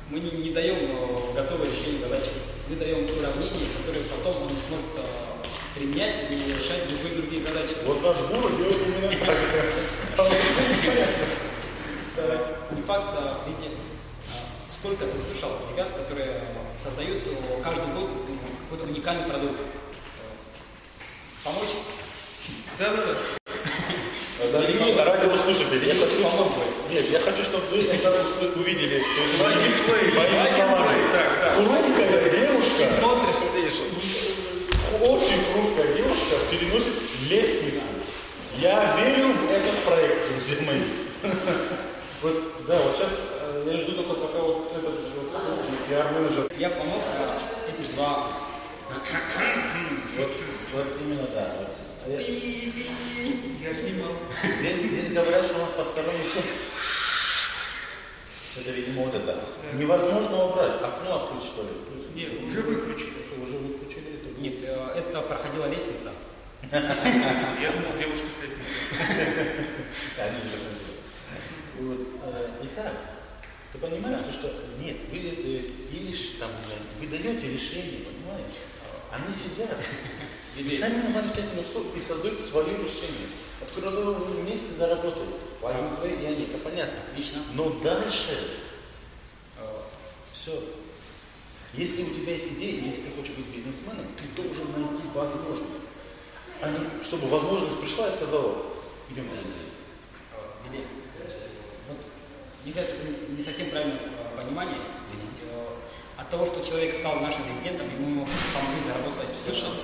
[0.09, 2.29] мы не, не даем готовое решение задачи.
[2.69, 4.99] Мы даем уравнение, которое потом он сможет э,
[5.75, 7.75] применять и решать любые другие задачи.
[7.85, 9.38] Вот наш гуру делает именно так.
[12.17, 13.75] А это Не факт, а, видите,
[14.30, 16.43] а, сколько ты слышал ребят, которые
[16.82, 19.60] создают э, каждый год ну, какой-то уникальный продукт.
[21.43, 21.69] Помочь?
[22.80, 23.15] Да-да-да.
[24.51, 26.51] Дорогие радиослушатели, я хочу, чтобы...
[26.89, 29.04] Нет, я хочу, чтобы вы это увидели.
[29.39, 31.01] Моими словами.
[31.12, 31.51] да.
[31.56, 33.80] Хрупкая девушка, Смотришь, стоишь.
[35.01, 36.93] очень хрупкая девушка переносит
[37.30, 37.82] лестницу.
[38.58, 40.82] Я верю в этот проект, друзья мои.
[42.25, 45.29] Вот, да, вот сейчас э, я жду только пока вот этот вот,
[45.88, 46.49] пиар-менеджер.
[46.57, 47.38] Я помог э,
[47.69, 48.31] эти два.
[50.17, 50.31] Вот,
[50.73, 51.51] вот именно, да.
[52.07, 54.13] я- Я снимал.
[54.59, 56.41] Здесь, здесь говорят, что у нас посторонний шум.
[58.57, 59.43] Это, видимо, вот это.
[59.73, 60.81] Невозможно убрать.
[60.81, 61.69] Окно открыть, что ли?
[62.15, 63.21] Нет, уже выключили.
[63.21, 64.41] Всё, уже выключили это.
[64.41, 66.09] Нет, э, это проходила лестница.
[66.71, 68.73] Я думал, девушка с лестницы.
[71.79, 72.93] Вот, э, Итак,
[73.71, 76.51] ты понимаешь, то, что нет, вы здесь даете, или там,
[76.99, 78.55] не вы даете решение, понимаешь?
[79.11, 79.77] Они сидят,
[80.57, 83.29] и сами называют пять минут и создают свое решение,
[83.61, 85.31] от которого вы вместе заработали.
[85.59, 86.99] План Play и они, это понятно.
[87.09, 87.41] Отлично.
[87.53, 88.37] Но дальше
[90.45, 90.61] все.
[91.73, 95.81] Если у тебя есть идея, если ты хочешь быть бизнесменом, ты должен найти возможность.
[96.61, 98.63] А не, чтобы возможность пришла и сказала,
[99.09, 99.73] идем на идею.
[100.69, 101.47] Или, э,
[101.89, 101.97] вот,
[102.65, 104.82] мне кажется, это не совсем правильное э, понимание.
[104.82, 105.54] То есть, э,
[106.17, 109.78] от того, что человек стал нашим резидентом, ему помогли заработать Совершенно.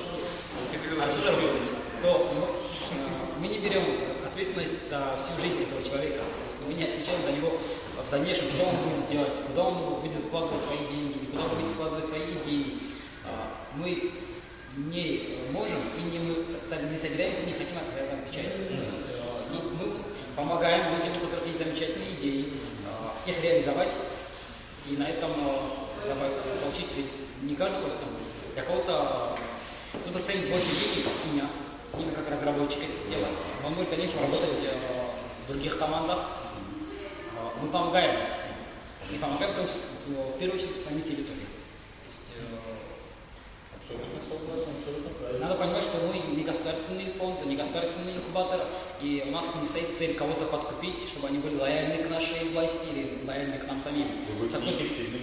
[2.02, 3.86] то ну, э, мы не берем
[4.26, 6.26] ответственность за всю жизнь этого человека.
[6.26, 10.02] То есть мы не отвечаем за него в дальнейшем, что он будет делать, куда он
[10.02, 12.82] будет вкладывать свои деньги, куда он будет вкладывать свои идеи.
[13.30, 14.10] А, Мы
[14.90, 18.58] не можем и не, мы не собираемся, не хотим за это отвечать.
[18.58, 20.02] То есть, э, и мы
[20.36, 22.54] помогаем людям, у которых есть замечательные идеи,
[23.26, 23.96] их реализовать
[24.88, 27.12] и на этом э, получить, ведь
[27.44, 28.10] не каждый там,
[28.54, 29.38] для кого-то
[29.94, 31.48] э, кто-то ценит больше денег меня,
[31.94, 33.28] именно как разработчика системы.
[33.66, 34.76] Он может, конечно, работать э,
[35.46, 36.20] в других командах.
[37.62, 38.16] Мы помогаем.
[39.12, 41.42] И помогаем в, том в первую очередь сами себе тоже.
[41.42, 43.81] То есть, э, Абсолютно согласен, абсолютно правильно.
[45.40, 48.62] Надо понимать, что мы не государственный фонд, не государственный инкубатор,
[49.02, 52.86] и у нас не стоит цель кого-то подкупить, чтобы они были лояльны к нашей власти
[52.94, 54.08] или лояльны к нам самим.
[54.40, 55.20] Вы будете неэффективны.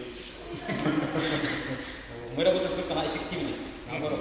[2.37, 4.20] Мы работаем только на эффективность, наоборот.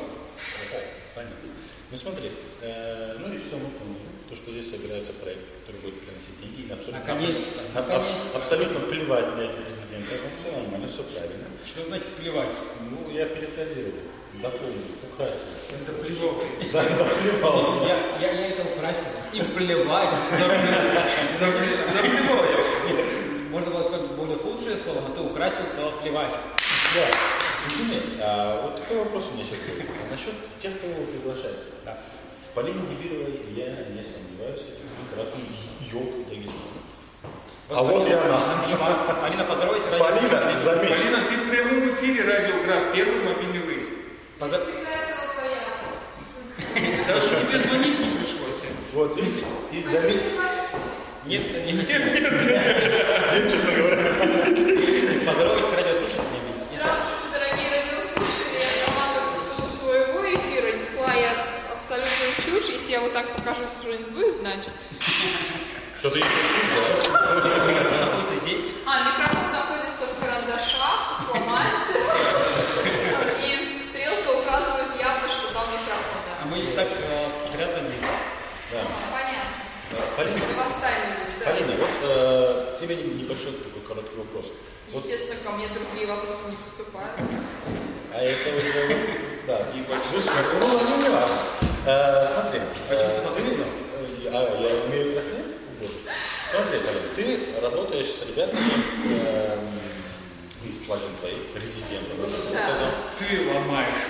[1.18, 1.50] Понятно.
[1.90, 2.30] Ну смотри,
[2.62, 4.06] э, ну и все, мы поняли.
[4.30, 8.38] То, что здесь собирается проект, который будет приносить деньги, и абсолютно, Наконец-то, аб- аб- наконец-то.
[8.38, 10.20] абсолютно плевать на этих президентов.
[10.22, 11.48] Ну, все нормально, все правильно.
[11.66, 12.54] Что значит плевать?
[12.92, 14.04] Ну, я перефразировал,
[14.44, 15.48] дополнил, украсил.
[15.74, 16.44] Это плевок.
[16.74, 16.84] Да.
[17.88, 19.10] Я, я, я это украсил.
[19.34, 20.16] И плевать.
[21.40, 22.58] Запле- Заплевал я.
[22.92, 23.06] Нет,
[23.50, 26.36] Можно было сказать более худшее слово, но ты украсил, сказал плевать.
[26.96, 27.08] Да.
[27.68, 29.88] Извини, а вот такой вопрос у меня сейчас будет.
[29.90, 31.68] А насчет тех, кого вы приглашаете.
[31.86, 31.98] Да.
[32.46, 35.44] В Полине Дебировой я не сомневаюсь, это прекрасный
[35.92, 36.78] йог Дагестана.
[37.70, 38.64] А вот и она.
[39.26, 39.88] Алина, поздоровайся.
[39.92, 40.90] ради- Полина, заметь.
[40.90, 43.92] Полина, ты в прямом эфире радиограф, первый мобильный выезд.
[44.40, 44.62] Поздор-
[47.08, 48.62] Даже тебе звонить не пришлось.
[48.94, 50.22] Вот, видите, и заметь,
[51.26, 52.02] Нет, не хотим.
[52.14, 53.98] нет, честно говоря,
[55.26, 56.52] Поздоровайся с радиослушателями.
[56.74, 57.27] Здравствуйте,
[62.98, 64.72] я вот так покажу, что-нибудь будет, значит.
[66.00, 66.28] что ты еще
[67.14, 68.74] находится здесь.
[68.88, 72.18] А, микрофон находится в карандашах, фломастерах.
[73.46, 76.22] И стрелка указывает явно, что там микрофон.
[76.26, 76.46] А Да.
[76.50, 77.94] мы не так э, спрятали.
[78.72, 78.82] Да.
[79.12, 79.58] Понятно.
[79.92, 81.52] Да, Полина, да.
[81.52, 84.46] Полина, вот э, тебе небольшой такой короткий вопрос.
[84.92, 87.14] Вот, Естественно, ко мне другие вопросы не поступают.
[88.16, 90.56] а это уже, вот, да, и большой смысл.
[90.60, 91.38] Ну, ладно, не важно.
[91.86, 95.22] Э, смотри, э, ты, э, а, я умею?
[95.82, 95.92] Вот.
[96.50, 98.72] Смотри, Полина, ты работаешь с ребятами
[99.22, 99.60] э,
[100.66, 102.70] из Plug and Play, так Да.
[102.72, 102.90] сказал.
[103.20, 104.08] Ты ломаешь.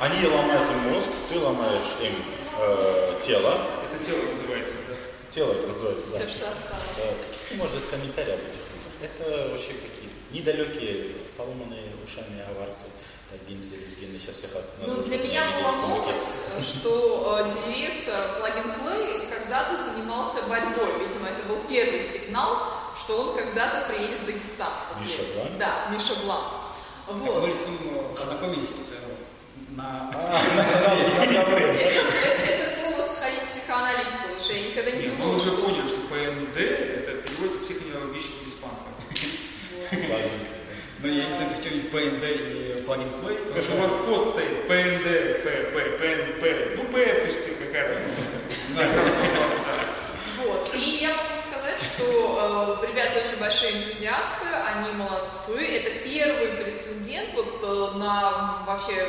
[0.00, 2.14] Они ломают им мозг, ты ломаешь им
[2.58, 3.66] э, тело.
[3.92, 4.94] Это тело называется, да?
[5.34, 6.18] Тело это называется, да.
[6.18, 6.92] Все, что осталось.
[6.96, 7.04] Да.
[7.50, 8.92] Ну, может, это комментарий об этих людях.
[9.00, 12.84] Это вообще какие недалекие, поломанные ушами аварцы.
[13.30, 14.64] Так, Гинси, Резгины, сейчас всех от...
[14.86, 21.00] Ну, для меня была новость, что э, директор Plug Play когда-то занимался борьбой.
[21.00, 22.58] Видимо, это был первый сигнал,
[23.02, 24.72] что он когда-то приедет в Дагестан.
[25.00, 25.58] Миша Блан?
[25.58, 26.44] Да, Миша Блан.
[27.06, 27.46] Так Вот.
[27.46, 30.10] мы с ним э, познакомились э, на...
[30.14, 32.51] А, на, на, на,
[35.22, 38.88] мы думала, уже поняли, что ПНД это переводится психоневрологический диспансер.
[41.02, 43.36] Но я не знаю, при чем есть PND и and Play.
[43.46, 46.42] Потому что у вас код стоит ПНД, ПП, ПНП.
[46.76, 48.22] Ну, П пусти, какая разница.
[50.44, 50.74] Вот.
[50.74, 55.76] И я могу сказать, что э, ребята очень большие энтузиасты, они молодцы.
[55.76, 59.06] Это первый прецедент вот э, на вообще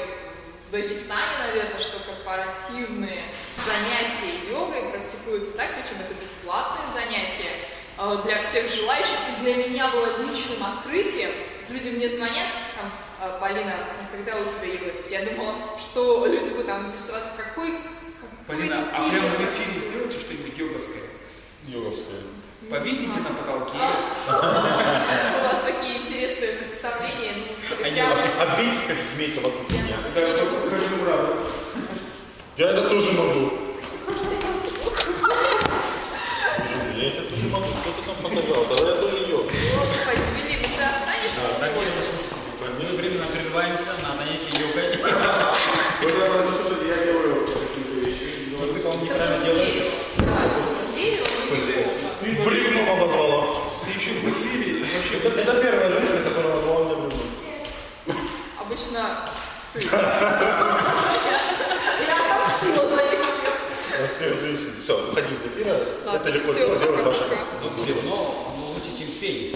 [0.74, 3.22] Дагестане, наверное, что корпоративные
[3.62, 7.54] занятия йогой практикуются так, причем это бесплатные занятия
[8.00, 9.20] э, для всех желающих.
[9.30, 11.30] И для меня было личным открытием.
[11.70, 13.72] Люди мне звонят, там, э, Полина,
[14.12, 14.90] когда у тебя йога?
[14.90, 19.28] То есть я думала, что люди будут там интересоваться, какой, какой Полина, а стиль прямо
[19.28, 21.04] в эфире сделайте что-нибудь йоговское.
[21.68, 22.22] Йоговская.
[22.68, 23.78] Повесите на потолке.
[23.78, 27.43] А, У вас такие интересные представления.
[27.80, 29.98] Ну, Они Обвесить как змейка вокруг меня.
[30.16, 31.34] Да, только хожу в раду.
[32.58, 33.54] Я это тоже могу.
[36.96, 37.66] Я это тоже могу.
[37.82, 38.66] Что ты там показал?
[38.66, 39.46] Тогда я тоже йог.
[39.46, 41.92] Господи, извини, ну ты останешься Так, сегодня?
[42.80, 44.98] мы временно прерываемся на занятие йогой.
[46.02, 48.56] Вот, я делаю какие-то вещи.
[48.56, 49.92] Вы, по-моему, неправильно делаете.
[50.18, 50.26] Да,
[50.96, 52.46] дерево, ну.
[52.46, 53.62] Бревном обозвала.
[53.86, 55.18] Ты еще в эфире вообще...
[55.18, 57.34] Это, это первая женщина, которая назвала меня бревном.
[58.84, 59.32] Обычно
[59.74, 59.80] ты.
[59.82, 59.92] Я
[62.36, 63.56] отомстила за них всех.
[64.00, 64.74] На всех женщин.
[64.84, 65.80] Все, уходи из эфира.
[66.14, 69.56] Это легко сделать ваша оно лучше, чем фей.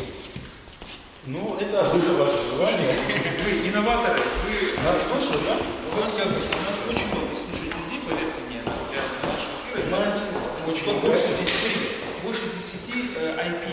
[1.25, 2.95] Ну, это уже ваше желание.
[3.43, 4.81] Вы инноваторы, вы...
[4.81, 5.57] Нас слушают, да?
[5.57, 8.71] У нас, очень много слушает людей, поверьте мне, для
[9.27, 10.93] нашего эфира.
[11.01, 13.65] Больше 10, больше 10 э, IP,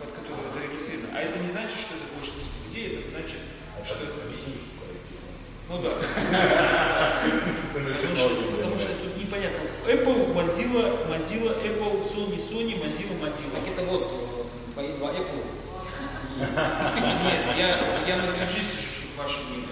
[0.00, 1.10] под которые зарегистрированы.
[1.14, 3.38] А это не значит, что это больше 10 людей, это значит,
[3.86, 4.26] что это...
[4.26, 4.95] Объясни, что такое.
[5.68, 5.90] Ну да.
[7.72, 9.58] Потому что, это непонятно.
[9.86, 13.50] Apple, Mozilla, Mozilla, Apple, Sony, Sony, Mozilla, Mozilla.
[13.52, 15.44] Так это вот э, твои два Apple.
[16.38, 19.68] Нет, я, я на 3G сижу, чтобы ваше мнение.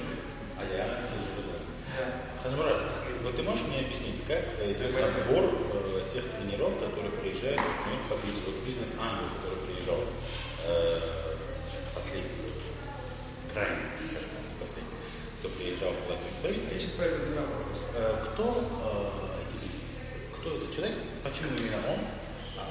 [0.59, 2.43] А я сижу, да.
[2.43, 2.83] Ханмурат,
[3.23, 8.15] вот ты можешь мне объяснить, как идет отбор э, тех тренеров, которые приезжают например, по
[8.21, 10.01] бизнесу, вот бизнес Ангел, который приезжал
[10.67, 11.01] э,
[11.95, 12.53] последний,
[13.53, 14.99] крайний, скажем так, не последний,
[15.45, 17.77] кто приезжал в Латвию, Я сейчас про это задам вопрос.
[17.93, 19.69] Э, кто э, эти?
[20.41, 20.97] Кто этот человек?
[21.21, 22.01] Почему именно он?
[22.57, 22.65] А,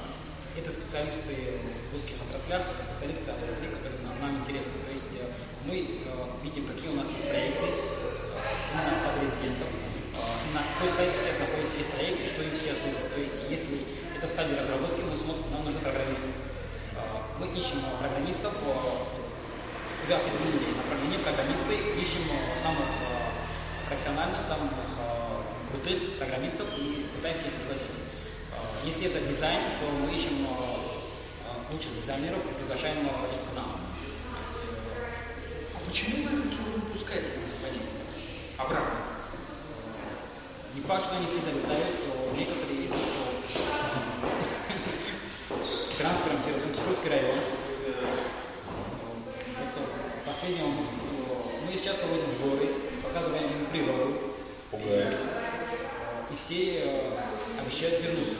[0.58, 4.74] Это специалисты в узких отраслях, это специалисты отраслей, которые нам, нам интересны.
[4.82, 5.22] То есть э,
[5.70, 6.02] мы
[6.42, 10.18] видим, какие у нас есть проекты именно под резидентов, э,
[10.50, 13.06] на какой стадии сейчас находится их проект и что им сейчас нужно.
[13.06, 13.86] То есть если
[14.18, 16.26] это в стадии разработки, мы смотрим, нам нужны программисты.
[17.38, 19.23] Мы ищем программистов, э,
[20.04, 23.32] уже определили направление программисты, ищем э, самых э,
[23.88, 25.40] профессиональных, самых э,
[25.70, 27.96] крутых программистов и пытаемся их пригласить.
[28.84, 30.46] Если это дизайн, то мы ищем
[31.72, 33.80] лучших дизайнеров и приглашаем их к нам.
[35.74, 37.96] А почему вы все выпускаете, вы говорите?
[38.58, 38.98] Обратно.
[40.74, 42.98] Не факт, что они всегда летают, то некоторые идут
[45.98, 47.38] трансфером через Институтский район.
[50.34, 50.74] Это последнем
[51.64, 52.68] мы их часто возим в горы,
[53.02, 54.20] показываем им природу.
[54.70, 55.14] Пугаем.
[56.32, 58.38] И все э, обещают вернуться.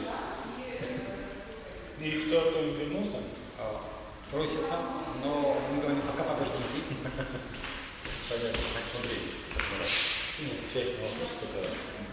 [1.99, 3.17] И кто оттуда вернулся?
[3.59, 3.77] Э,
[4.29, 4.75] Просятся,
[5.23, 6.83] но мы говорим, пока подождите.
[8.29, 8.59] Понятно.
[8.75, 9.17] Так, смотри.
[10.35, 11.69] Отвечаешь на вопрос, только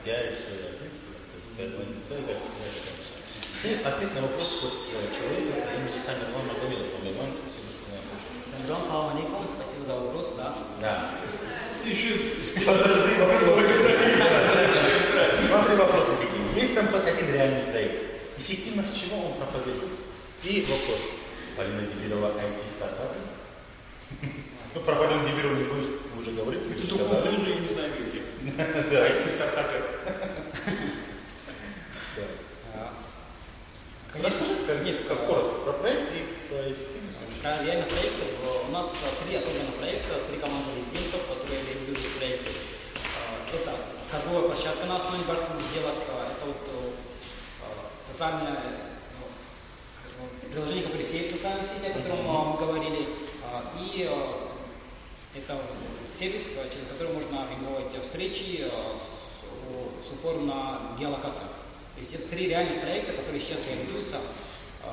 [0.07, 1.19] я решил ответственно.
[1.59, 3.03] Поэтому не знаю, как сказать.
[3.63, 6.99] Ты ответь на вопрос вот, э, человека имени Тамерлан Магомедов.
[6.99, 7.62] Тамерлан, спасибо,
[8.63, 10.55] Рамзан, салам алейкум, спасибо за вопрос, да.
[10.81, 11.11] Да.
[11.85, 12.15] Еще
[12.65, 13.15] Подожди,
[15.49, 16.61] Смотри вопросы какие.
[16.63, 18.03] Есть там хоть один реальный проект.
[18.39, 19.91] Эффективность чего он проповедует?
[20.45, 21.01] И вопрос.
[21.57, 23.17] Полина Дебирова IT-стартапы?
[24.75, 25.91] Ну, про Полину Дебирову не будешь
[26.21, 27.29] уже говорить, сказали.
[27.29, 28.23] блюзу я не знаю где.
[28.91, 29.83] Да, IT-стартапер.
[34.15, 37.19] А, Расскажи, как, Нет, как коротко про проект и про эффективность.
[37.41, 38.25] Про реально проекты.
[38.45, 42.51] э, У нас э, три отобранных проекта, три команды резидентов, которые реализуют проекты.
[42.51, 43.77] Э, Это
[44.11, 46.95] торговая площадка на основе банковских сделок, это вот
[48.07, 48.61] социальное
[49.19, 53.09] ну, приложение, которое сеет социальные сети, о котором мы говорили,
[53.81, 54.11] и
[55.35, 55.59] это
[56.13, 61.47] сервис, через который можно организовать встречи с, с упором на геолокацию.
[62.03, 64.17] Есть это три реальных проекта, которые сейчас реализуются.
[64.83, 64.89] Э,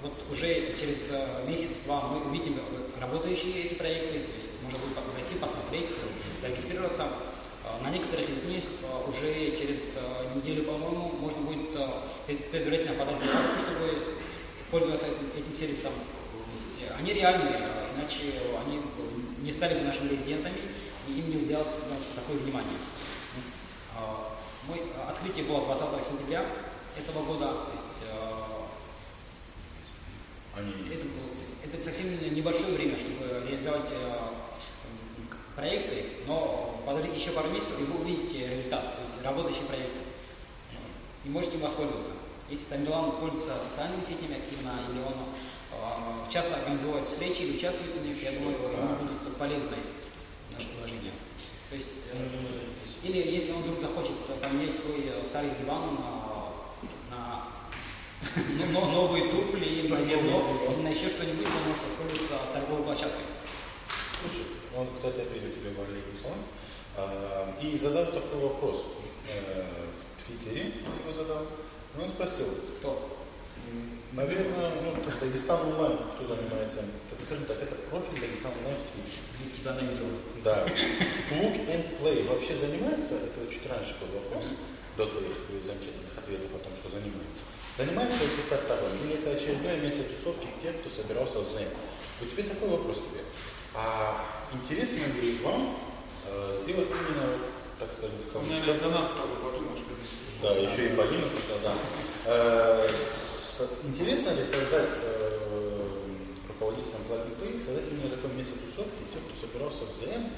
[0.00, 2.58] Вот уже через э, месяц-два мы увидим
[2.98, 5.90] работающие эти проекты, то есть можно будет зайти, посмотреть,
[6.42, 7.08] регистрироваться.
[7.64, 8.64] Э, На некоторых из них
[9.06, 9.92] уже через
[10.34, 11.68] неделю, по-моему, можно будет
[12.26, 14.16] пред- предварительно подать заявку, чтобы
[14.70, 15.92] пользоваться этим, этим сервисом.
[16.98, 18.32] Они реальные, иначе
[18.64, 18.80] они
[19.42, 20.60] не стали бы нашими резидентами,
[21.06, 21.68] и им не уделялось
[22.14, 22.78] такое внимание.
[24.68, 26.44] Мой а, открытие было 20 сентября
[26.98, 27.46] этого года.
[27.46, 28.32] То есть, э,
[30.56, 30.72] Они...
[30.92, 31.06] это,
[31.62, 34.12] это совсем небольшое время, чтобы реализовать э,
[35.54, 40.00] проекты, но подождите еще пару месяцев, и вы увидите результат, то есть работающие проекты.
[41.24, 42.10] И можете им воспользоваться.
[42.50, 45.14] Если Тамилан пользуется социальными сетями активно, или он
[45.72, 49.76] э, часто организовывает встречи или участвует в них, я думаю, ему будет полезно
[50.52, 51.12] наше приложение.
[51.70, 52.28] То есть, э,
[53.20, 57.48] или если он вдруг захочет поменять свой э, старый диван на, на
[58.58, 63.24] ну, но- новые туфли на зерно, или на еще что-нибудь, он может воспользоваться торговой площадкой.
[64.20, 64.46] Слушай,
[64.76, 66.38] он, кстати, ответил тебе в алейкум салам.
[66.96, 68.84] А, И задал такой вопрос.
[69.28, 69.64] Э,
[70.18, 71.42] В Твиттере его задал.
[71.96, 72.46] И Он спросил,
[72.78, 73.16] Кто?
[74.12, 76.80] Наверное, ну, так, Дагестан онлайн, кто занимается,
[77.10, 78.78] так скажем так, это профиль Дагестан онлайн.
[79.38, 80.10] Для тебя найдем.
[80.42, 80.64] Да.
[80.64, 84.44] Look and Play вообще занимается, это чуть раньше был вопрос,
[84.96, 87.42] до твоих замечательных ответов о том, что занимается.
[87.76, 91.68] Занимается это стартапом или это очередное место тусовки тех, кто собирался в Zen?
[92.20, 93.20] Вот теперь такой вопрос тебе.
[93.74, 95.76] А интересно ли вам
[96.26, 97.36] э, сделать именно,
[97.78, 100.08] так скажем, в кавычках, наверное, за нас, правда, подумал, что без
[100.42, 101.74] да, еще и Полина пришла, да.
[102.26, 102.88] Э,
[103.84, 105.38] Интересно ли создать э,
[106.46, 110.28] руководителям and Play, создать именно такое место тусовки, тех, кто собирался в ЗМ,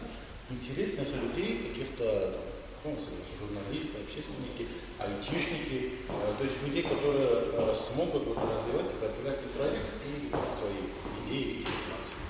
[0.51, 2.39] интересных людей, каких-то
[2.85, 2.95] ну,
[3.41, 4.71] журналисты, общественники,
[5.03, 7.27] айтишники, э, то есть людей, которые
[7.59, 10.79] э, смогут вот, развивать и продвигать и проект, и свои
[11.27, 12.23] идеи и информацию.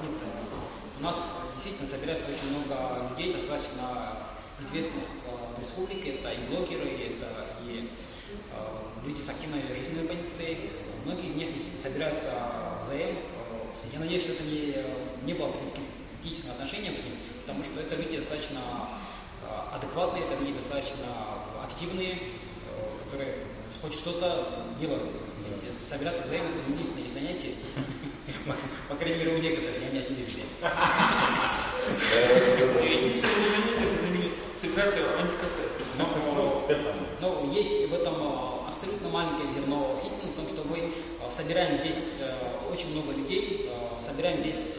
[0.00, 0.16] Нет,
[1.00, 4.31] У нас действительно собирается очень много людей, достаточно
[4.62, 6.14] известных э, в республике.
[6.14, 7.88] Это и блогеры, это и
[8.52, 10.70] э, люди с активной жизненной позицией.
[11.04, 11.48] Многие из них
[11.80, 12.30] собираются
[12.82, 13.10] в ЗАЭМ.
[13.10, 13.14] Э,
[13.92, 14.76] Я надеюсь, что это не,
[15.24, 15.52] не было
[16.22, 18.60] критического отношения к ним, потому что это люди достаточно
[19.42, 21.06] э, адекватные, это люди достаточно
[21.64, 23.34] активные, э, которые
[23.80, 25.10] хоть что-то делают.
[25.62, 27.54] Ведь Собираться в ЗАЭМ это не единственное их занятие.
[28.88, 30.42] По крайней мере, у некоторых, я не отделил все.
[32.82, 35.68] Единственное занятие это заменить собираться в антикафе.
[35.98, 36.08] Но,
[37.20, 41.30] Ну, но есть в этом э, абсолютно маленькое зерно истины в том, что мы э,
[41.30, 44.78] собираем здесь э, очень много людей, собираем здесь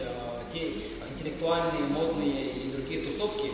[0.51, 0.73] те
[1.11, 3.51] интеллектуальные, модные и другие тусовки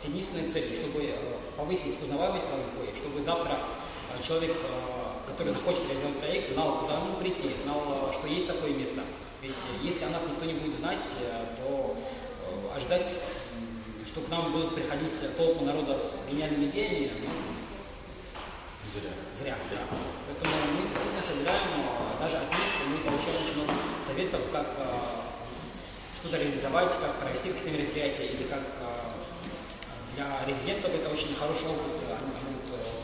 [0.00, 1.10] с единственной целью, чтобы
[1.56, 3.58] повысить узнаваемость Лавикой, чтобы завтра
[4.18, 8.46] э, человек, э, который захочет реализовать проект, знал, куда ему прийти, знал, э, что есть
[8.46, 9.02] такое место.
[9.42, 10.98] Ведь если о нас никто не будет знать,
[11.58, 11.96] то
[12.74, 13.08] ожидать,
[14.04, 17.30] что к нам будут приходить толпы народа с гениальными идеями, ну,
[18.84, 19.10] зря.
[19.40, 19.78] Зря, да.
[20.26, 21.60] Поэтому мы действительно собираем,
[22.18, 24.66] даже от них мы получаем очень много советов, как
[26.18, 28.62] что-то реализовать, как провести какие-то мероприятия, или как
[30.16, 32.07] для резидентов это очень хороший опыт,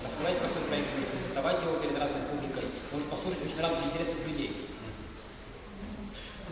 [0.04, 4.68] рассказать про свой проект, презентовать его перед разной публикой, может послушать очень разные интересы людей.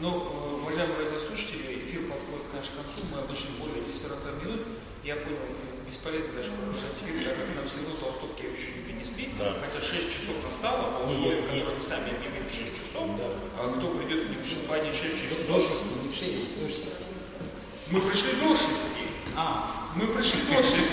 [0.00, 4.60] Ну, э, уважаемые радиослушатели, эфир подходит к нашему концу, мы обычно более 40 минут.
[5.04, 8.82] Я понял, э, бесполезно даже продолжать эфир, так как нам все равно толстовки еще не
[8.88, 9.54] принесли, Да.
[9.62, 13.26] хотя 6 часов настало, по Не, условиям, которые мы сами объявили в 6 часов, Да.
[13.58, 16.66] а кто придет к ним в компании 6 До часов, шести, не в шесть, до
[16.66, 16.94] шести.
[17.92, 18.96] мы пришли до 6.
[19.36, 20.88] А, Мы пришли до 6.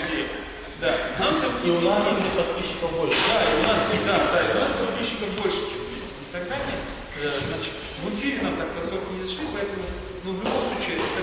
[0.80, 3.20] Да, нам И у нас уже подписчиков больше.
[3.28, 6.72] Да, и у нас, да, да, и у нас подписчиков больше, чем есть в Инстаграме.
[7.20, 9.84] Э, Значит, в эфире нам так до 40 не зашли, поэтому,
[10.24, 11.20] ну, в любом случае, это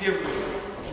[0.00, 0.24] первый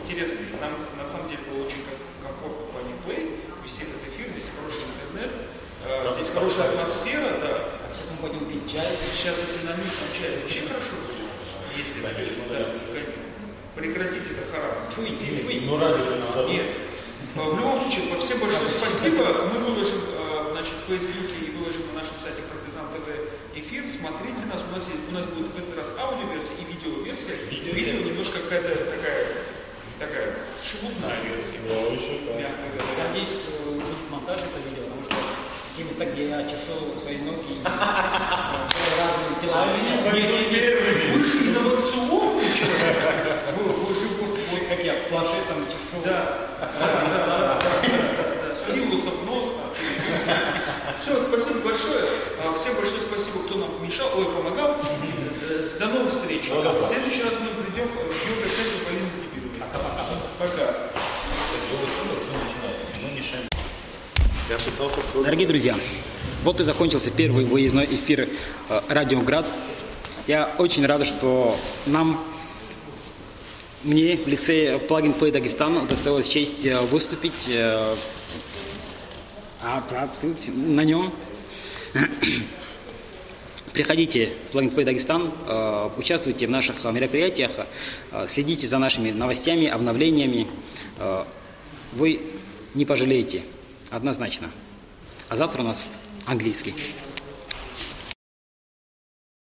[0.03, 0.43] интересный.
[0.59, 4.51] Нам, на самом деле, было очень ком- комфортно в плане плей, вести этот эфир, здесь
[4.59, 5.32] хороший интернет,
[5.88, 6.70] э, Да, здесь да, хорошая да.
[6.84, 7.51] атмосфера, да.
[7.80, 8.91] а сейчас мы пойдем пить чай.
[9.16, 11.32] Сейчас, если нам там чай, вообще хорошо будет.
[11.80, 12.59] Если, да, да.
[13.80, 14.76] прекратить это харам.
[14.91, 15.64] Фуй, фуй, фуй.
[15.64, 16.51] Ну, радио же нам забыл.
[16.51, 16.91] Нет.
[17.36, 19.23] А, В любом случае, по всем большое спасибо.
[19.53, 23.07] Мы выложим э, значит, в Фейсбуке и выложим на нашем сайте Партизан ТВ
[23.55, 23.84] эфир.
[23.88, 24.59] Смотрите нас.
[24.67, 27.36] У нас, есть, у нас будет в этот раз аудиоверсия и видеоверсия.
[27.49, 27.73] Видеоверсия.
[27.73, 29.47] Видео немножко какая-то такая,
[29.99, 30.27] такая
[30.59, 31.59] шелудная версия.
[31.67, 32.36] Да, еще как.
[32.36, 33.07] Мягко говоря.
[33.07, 35.15] надеюсь, э, будет монтаж это видео, потому что
[35.77, 37.71] те места, где я чешу свои ноги и э,
[38.99, 39.63] разные тела.
[39.71, 41.15] Они Не- пойдут первыми.
[41.15, 42.99] Вы же инновационный человек.
[43.55, 44.07] Вы, же
[44.72, 46.01] как я планшет там чешу.
[46.05, 46.47] Да,
[46.80, 48.55] да, да, да.
[48.55, 49.53] Стилусов нос.
[51.01, 52.05] Все, спасибо большое.
[52.41, 54.78] А, Всем большое спасибо, кто нам помешал, ой, помогал.
[55.80, 56.43] До новых встреч.
[56.49, 59.59] В следующий раз мы придем в йога-центр Полины Дебиловой.
[60.39, 60.63] Пока.
[61.72, 62.86] Уже начинается.
[63.03, 63.47] Мы мешаем.
[64.49, 65.76] Я пытался Дорогие друзья,
[66.43, 68.30] вот и закончился первый выездной эфир
[68.69, 69.45] э, Радио Град.
[70.28, 72.24] Я очень рад, что нам,
[73.84, 77.95] мне в лице Plugin Play Дагестан доставилась честь э, выступить э,
[79.61, 80.09] а, а,
[80.53, 81.11] на нем.
[83.73, 87.51] Приходите в Plugin Play Дагестан, э, участвуйте в наших э, мероприятиях,
[88.11, 90.47] э, следите за нашими новостями, обновлениями.
[90.99, 91.23] Э,
[91.93, 92.21] Вы
[92.75, 93.41] не пожалеете,
[93.89, 94.51] однозначно.
[95.29, 95.89] А завтра у нас
[96.25, 96.73] английский.